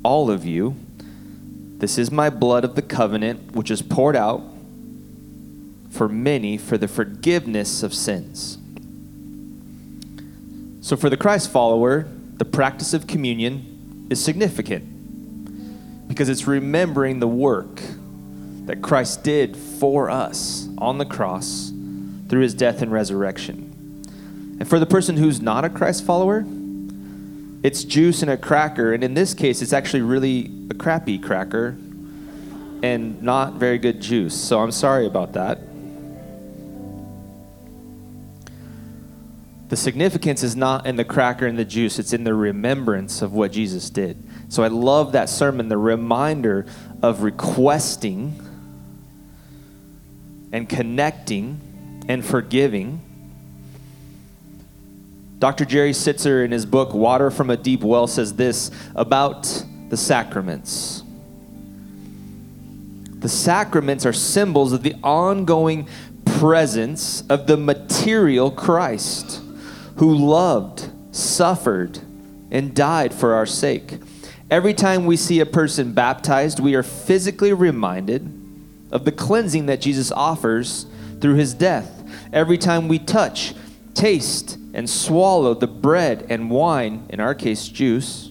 all 0.03 0.29
of 0.29 0.45
you. 0.45 0.75
This 1.77 1.97
is 1.97 2.11
my 2.11 2.29
blood 2.29 2.65
of 2.65 2.75
the 2.75 2.81
covenant, 2.81 3.53
which 3.53 3.71
is 3.71 3.81
poured 3.81 4.15
out 4.15 4.43
for 5.89 6.09
many 6.09 6.57
for 6.57 6.77
the 6.77 6.87
forgiveness 6.87 7.83
of 7.83 7.93
sins. 7.93 8.57
So, 10.81 10.97
for 10.97 11.09
the 11.09 11.17
Christ 11.17 11.51
follower, 11.51 12.07
the 12.37 12.45
practice 12.45 12.93
of 12.93 13.07
communion 13.07 14.07
is 14.09 14.21
significant 14.23 14.89
because 16.07 16.27
it's 16.27 16.45
remembering 16.47 17.19
the 17.19 17.27
work 17.27 17.81
that 18.65 18.81
Christ 18.81 19.23
did 19.23 19.55
for 19.55 20.09
us 20.09 20.67
on 20.77 20.97
the 20.97 21.05
cross 21.05 21.71
through 22.27 22.41
his 22.41 22.53
death 22.53 22.81
and 22.81 22.91
resurrection. 22.91 23.62
And 24.63 24.69
for 24.69 24.79
the 24.79 24.85
person 24.85 25.17
who's 25.17 25.41
not 25.41 25.65
a 25.65 25.69
Christ 25.69 26.05
follower, 26.05 26.45
it's 27.63 27.83
juice 27.83 28.21
and 28.21 28.31
a 28.31 28.37
cracker. 28.37 28.93
And 28.93 29.03
in 29.03 29.13
this 29.13 29.33
case, 29.33 29.61
it's 29.61 29.73
actually 29.73 30.03
really 30.03 30.49
a 30.69 30.73
crappy 30.73 31.19
cracker 31.19 31.75
and 32.81 33.21
not 33.21 33.55
very 33.55 33.77
good 33.77 33.99
juice. 33.99 34.33
So 34.33 34.61
I'm 34.61 34.71
sorry 34.71 35.05
about 35.05 35.33
that. 35.33 35.59
The 39.67 39.75
significance 39.75 40.43
is 40.43 40.55
not 40.55 40.85
in 40.85 40.95
the 40.95 41.03
cracker 41.03 41.45
and 41.45 41.59
the 41.59 41.65
juice, 41.65 41.99
it's 41.99 42.13
in 42.13 42.23
the 42.23 42.33
remembrance 42.33 43.21
of 43.21 43.33
what 43.33 43.51
Jesus 43.51 43.89
did. 43.89 44.23
So 44.47 44.63
I 44.63 44.69
love 44.69 45.11
that 45.11 45.27
sermon, 45.27 45.67
the 45.67 45.77
reminder 45.77 46.67
of 47.01 47.21
requesting 47.21 48.39
and 50.53 50.69
connecting 50.69 52.05
and 52.07 52.23
forgiving 52.23 53.01
Dr. 55.43 55.65
Jerry 55.65 55.91
Sittser, 55.91 56.45
in 56.45 56.51
his 56.53 56.65
book 56.65 56.93
Water 56.93 57.29
from 57.29 57.49
a 57.49 57.57
Deep 57.57 57.81
Well, 57.81 58.07
says 58.07 58.33
this 58.35 58.71
about 58.95 59.43
the 59.89 59.97
sacraments. 59.97 61.03
The 63.09 63.27
sacraments 63.27 64.05
are 64.05 64.13
symbols 64.13 64.71
of 64.71 64.83
the 64.83 64.95
ongoing 65.03 65.89
presence 66.23 67.27
of 67.27 67.45
the 67.45 67.57
material 67.57 68.51
Christ 68.51 69.41
who 69.97 70.15
loved, 70.15 70.89
suffered, 71.11 71.99
and 72.49 72.73
died 72.73 73.13
for 73.13 73.33
our 73.33 73.45
sake. 73.45 73.99
Every 74.49 74.73
time 74.73 75.05
we 75.05 75.17
see 75.17 75.41
a 75.41 75.45
person 75.45 75.91
baptized, 75.91 76.61
we 76.61 76.73
are 76.73 76.83
physically 76.83 77.51
reminded 77.51 78.31
of 78.91 79.03
the 79.03 79.11
cleansing 79.11 79.65
that 79.65 79.81
Jesus 79.81 80.09
offers 80.09 80.85
through 81.19 81.35
his 81.35 81.53
death. 81.53 82.01
Every 82.31 82.57
time 82.57 82.87
we 82.87 82.97
touch, 82.97 83.53
taste, 83.93 84.57
and 84.73 84.89
swallow 84.89 85.53
the 85.53 85.67
bread 85.67 86.25
and 86.29 86.49
wine, 86.49 87.05
in 87.09 87.19
our 87.19 87.35
case, 87.35 87.67
juice, 87.67 88.29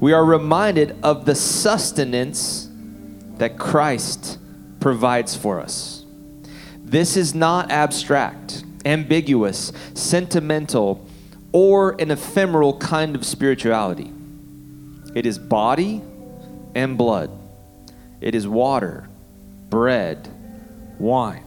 we 0.00 0.12
are 0.12 0.24
reminded 0.24 0.96
of 1.02 1.24
the 1.24 1.34
sustenance 1.34 2.68
that 3.38 3.58
Christ 3.58 4.38
provides 4.80 5.36
for 5.36 5.60
us. 5.60 6.04
This 6.78 7.16
is 7.16 7.34
not 7.34 7.70
abstract, 7.70 8.64
ambiguous, 8.84 9.72
sentimental, 9.94 11.06
or 11.52 12.00
an 12.00 12.10
ephemeral 12.10 12.78
kind 12.78 13.16
of 13.16 13.24
spirituality. 13.24 14.12
It 15.14 15.26
is 15.26 15.38
body 15.38 16.02
and 16.74 16.98
blood, 16.98 17.30
it 18.20 18.34
is 18.34 18.46
water, 18.46 19.08
bread, 19.70 20.28
wine. 20.98 21.45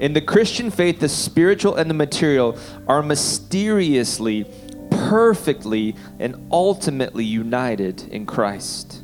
In 0.00 0.14
the 0.14 0.22
Christian 0.22 0.70
faith, 0.70 0.98
the 0.98 1.10
spiritual 1.10 1.76
and 1.76 1.90
the 1.90 1.94
material 1.94 2.56
are 2.88 3.02
mysteriously, 3.02 4.46
perfectly, 4.90 5.94
and 6.18 6.48
ultimately 6.50 7.24
united 7.24 8.08
in 8.08 8.24
Christ, 8.24 9.02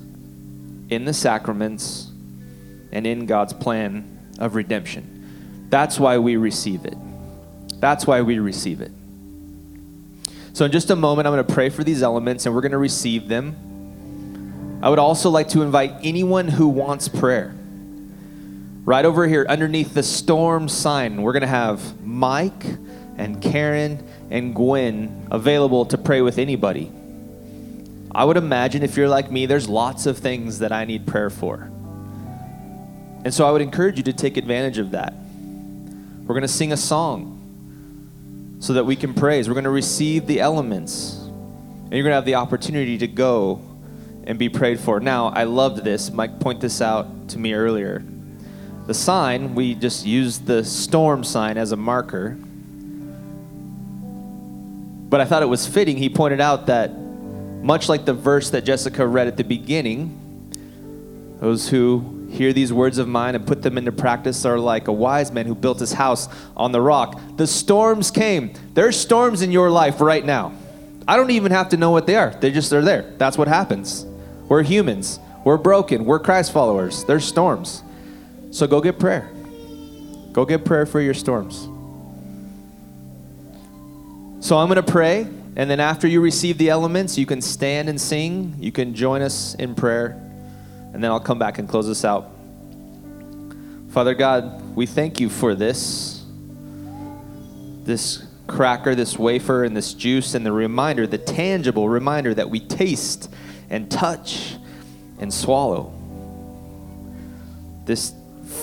in 0.88 1.04
the 1.04 1.12
sacraments, 1.12 2.11
and 2.92 3.06
in 3.06 3.26
God's 3.26 3.52
plan 3.52 4.09
of 4.38 4.54
redemption. 4.54 5.66
That's 5.68 6.00
why 6.00 6.16
we 6.16 6.37
receive 6.37 6.87
it. 6.87 6.96
That's 7.78 8.06
why 8.06 8.22
we 8.22 8.38
receive 8.38 8.80
it. 8.80 8.92
So, 10.54 10.64
in 10.64 10.72
just 10.72 10.88
a 10.88 10.96
moment, 10.96 11.26
I'm 11.26 11.35
going 11.35 11.44
to 11.44 11.52
pray 11.52 11.68
for 11.68 11.85
these 11.85 12.02
elements 12.02 12.46
and 12.46 12.54
we're 12.54 12.62
going 12.62 12.72
to 12.72 12.78
receive 12.78 13.28
them. 13.28 14.78
I 14.82 14.88
would 14.88 14.98
also 14.98 15.28
like 15.28 15.48
to 15.48 15.61
invite 15.61 15.92
anyone 16.02 16.48
who 16.48 16.68
wants 16.68 17.09
prayer 17.09 17.56
Right 18.87 19.05
over 19.05 19.27
here, 19.27 19.44
underneath 19.49 19.94
the 19.94 20.05
storm 20.05 20.68
sign, 20.68 21.20
we're 21.20 21.33
going 21.33 21.40
to 21.40 21.49
have 21.49 22.01
Mike 22.07 22.64
and 23.16 23.42
Karen 23.42 24.07
and 24.31 24.55
Gwen 24.55 25.27
available 25.29 25.87
to 25.87 25.98
pray 25.98 26.21
with 26.23 26.38
anybody. 26.38 26.92
I 28.15 28.25
would 28.25 28.37
imagine 28.37 28.85
if 28.85 28.96
you're 28.96 29.08
like 29.08 29.29
me, 29.29 29.46
there's 29.46 29.69
lots 29.69 30.06
of 30.06 30.19
things 30.19 30.60
that 30.60 30.71
I 30.71 30.85
need 30.85 31.04
prayer 31.04 31.31
for. 31.31 31.69
And 33.25 33.35
so 33.35 33.44
I 33.44 33.50
would 33.50 33.60
encourage 33.60 33.96
you 33.96 34.04
to 34.04 34.13
take 34.13 34.37
advantage 34.37 34.79
of 34.79 34.92
that. 34.92 35.15
We're 35.15 36.35
going 36.35 36.42
to 36.42 36.48
sing 36.48 36.71
a 36.71 36.77
song 36.77 38.56
so 38.60 38.75
that 38.75 38.85
we 38.85 38.94
can 38.94 39.15
praise. 39.15 39.48
We're 39.48 39.54
going 39.54 39.65
to 39.65 39.71
receive 39.71 40.29
the 40.29 40.38
elements. 40.38 41.17
And 41.17 41.92
you're 41.92 42.04
going 42.04 42.13
to 42.13 42.19
have 42.19 42.25
the 42.25 42.37
opportunity 42.37 42.98
to 42.98 43.08
go 43.08 43.60
and 44.23 44.38
be 44.38 44.48
prayed 44.48 44.79
for. 44.79 45.00
Now, 45.00 45.31
I 45.31 45.42
loved 45.42 45.83
this. 45.83 46.13
Mike 46.13 46.38
pointed 46.38 46.63
this 46.63 46.81
out 46.81 47.31
to 47.31 47.38
me 47.38 47.52
earlier 47.52 48.04
the 48.87 48.94
sign, 48.94 49.54
we 49.54 49.74
just 49.74 50.06
used 50.06 50.46
the 50.46 50.64
storm 50.64 51.24
sign 51.24 51.58
as 51.58 51.72
a 51.72 51.76
marker. 51.76 52.37
But 55.08 55.20
I 55.20 55.24
thought 55.24 55.42
it 55.42 55.46
was 55.46 55.66
fitting. 55.66 55.96
He 55.96 56.08
pointed 56.08 56.40
out 56.40 56.66
that, 56.66 56.96
much 57.62 57.88
like 57.88 58.04
the 58.04 58.14
verse 58.14 58.50
that 58.50 58.64
Jessica 58.64 59.06
read 59.06 59.26
at 59.26 59.37
the 59.37 59.44
beginning, 59.44 60.22
Those 61.40 61.68
who 61.68 62.28
hear 62.30 62.52
these 62.52 62.72
words 62.72 62.98
of 62.98 63.08
mine 63.08 63.34
and 63.34 63.46
put 63.46 63.62
them 63.62 63.76
into 63.76 63.92
practice 63.92 64.44
are 64.44 64.58
like 64.58 64.88
a 64.88 64.92
wise 64.92 65.30
man 65.32 65.46
who 65.46 65.54
built 65.54 65.78
his 65.78 65.92
house 65.92 66.28
on 66.56 66.72
the 66.72 66.80
rock. 66.80 67.20
The 67.37 67.46
storms 67.46 68.10
came. 68.10 68.52
There's 68.74 68.98
storms 68.98 69.42
in 69.42 69.52
your 69.52 69.70
life 69.70 70.00
right 70.00 70.24
now. 70.24 70.52
I 71.06 71.16
don't 71.16 71.30
even 71.30 71.52
have 71.52 71.68
to 71.70 71.76
know 71.76 71.90
what 71.90 72.06
they 72.06 72.16
are. 72.16 72.30
They 72.30 72.50
just 72.50 72.72
are 72.72 72.82
there. 72.82 73.02
That's 73.18 73.38
what 73.38 73.48
happens. 73.48 74.06
We're 74.48 74.62
humans. 74.62 75.20
We're 75.44 75.58
broken. 75.58 76.04
We're 76.04 76.18
Christ 76.18 76.52
followers. 76.52 77.04
There's 77.04 77.24
storms. 77.24 77.82
So 78.57 78.67
go 78.67 78.81
get 78.81 78.98
prayer. 78.98 79.29
Go 80.33 80.46
get 80.46 80.65
prayer 80.65 80.87
for 80.87 80.98
your 80.98 81.13
storms. 81.13 81.69
So 84.40 84.57
I'm 84.57 84.69
going 84.69 84.77
to 84.77 84.83
pray, 84.83 85.29
and 85.57 85.69
then 85.69 85.79
after 85.79 86.09
you 86.09 86.23
receive 86.23 86.57
the 86.57 86.71
elements, 86.71 87.19
you 87.19 87.27
can 87.27 87.42
stand 87.42 87.90
and 87.90 88.00
sing. 88.00 88.57
You 88.59 88.73
can 88.73 88.94
join 88.94 89.21
us 89.21 89.54
in 89.57 89.75
prayer, 89.75 90.13
and 90.94 91.04
then 91.04 91.11
I'll 91.11 91.21
come 91.21 91.38
back 91.38 91.59
and 91.59 91.69
close 91.69 91.87
this 91.87 92.02
out. 92.02 92.31
Father 93.90 94.15
God, 94.15 94.75
we 94.75 94.87
thank 94.87 95.21
you 95.21 95.29
for 95.29 95.54
this. 95.54 96.25
This 97.85 98.27
cracker, 98.46 98.94
this 98.94 99.19
wafer, 99.19 99.65
and 99.65 99.77
this 99.77 99.92
juice, 99.92 100.35
and 100.35 100.46
the 100.46 100.52
reminder, 100.52 101.07
the 101.07 101.19
tangible 101.19 101.90
reminder 101.90 102.33
that 102.33 102.48
we 102.48 102.61
taste 102.61 103.31
and 103.69 103.90
touch 103.90 104.54
and 105.19 105.31
swallow. 105.35 105.92
This 107.85 108.15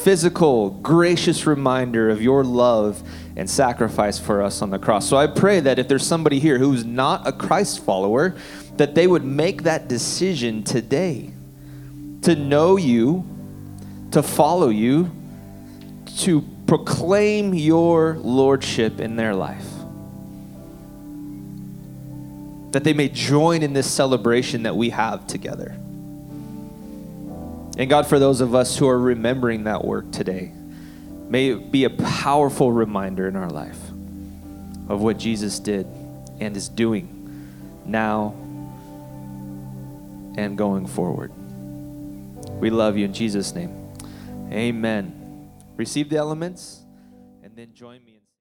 physical, 0.03 0.69
gracious 0.69 1.47
reminder 1.47 2.09
of 2.09 2.21
your 2.21 2.43
love 2.43 3.01
and 3.37 3.49
sacrifice 3.49 4.19
for 4.19 4.41
us 4.41 4.61
on 4.61 4.69
the 4.69 4.77
cross. 4.77 5.07
So 5.07 5.15
I 5.15 5.27
pray 5.27 5.61
that 5.61 5.79
if 5.79 5.87
there's 5.87 6.05
somebody 6.05 6.39
here 6.39 6.57
who's 6.59 6.83
not 6.83 7.25
a 7.25 7.31
Christ 7.31 7.83
follower, 7.85 8.35
that 8.75 8.95
they 8.95 9.07
would 9.07 9.23
make 9.23 9.63
that 9.63 9.87
decision 9.87 10.63
today 10.63 11.31
to 12.23 12.35
know 12.35 12.75
you, 12.75 13.25
to 14.11 14.21
follow 14.21 14.69
you, 14.69 15.09
to 16.17 16.41
proclaim 16.67 17.53
your 17.53 18.15
lordship 18.17 18.99
in 18.99 19.15
their 19.15 19.33
life. 19.33 19.67
That 22.71 22.83
they 22.83 22.93
may 22.93 23.07
join 23.07 23.63
in 23.63 23.73
this 23.73 23.89
celebration 23.89 24.63
that 24.63 24.75
we 24.75 24.89
have 24.89 25.27
together. 25.27 25.77
And 27.77 27.89
God, 27.89 28.05
for 28.05 28.19
those 28.19 28.41
of 28.41 28.53
us 28.53 28.77
who 28.77 28.87
are 28.87 28.99
remembering 28.99 29.63
that 29.63 29.83
work 29.83 30.11
today, 30.11 30.51
may 31.27 31.49
it 31.49 31.71
be 31.71 31.85
a 31.85 31.89
powerful 31.89 32.71
reminder 32.71 33.27
in 33.27 33.35
our 33.35 33.49
life 33.49 33.79
of 34.89 35.01
what 35.01 35.17
Jesus 35.17 35.59
did 35.59 35.87
and 36.39 36.55
is 36.55 36.69
doing 36.69 37.09
now 37.85 38.35
and 40.37 40.57
going 40.57 40.85
forward. 40.85 41.31
We 42.59 42.69
love 42.69 42.97
you 42.97 43.05
in 43.05 43.13
Jesus' 43.13 43.55
name. 43.55 43.91
Amen. 44.51 45.49
Receive 45.75 46.09
the 46.09 46.17
elements 46.17 46.81
and 47.43 47.55
then 47.55 47.73
join 47.73 48.03
me. 48.05 48.12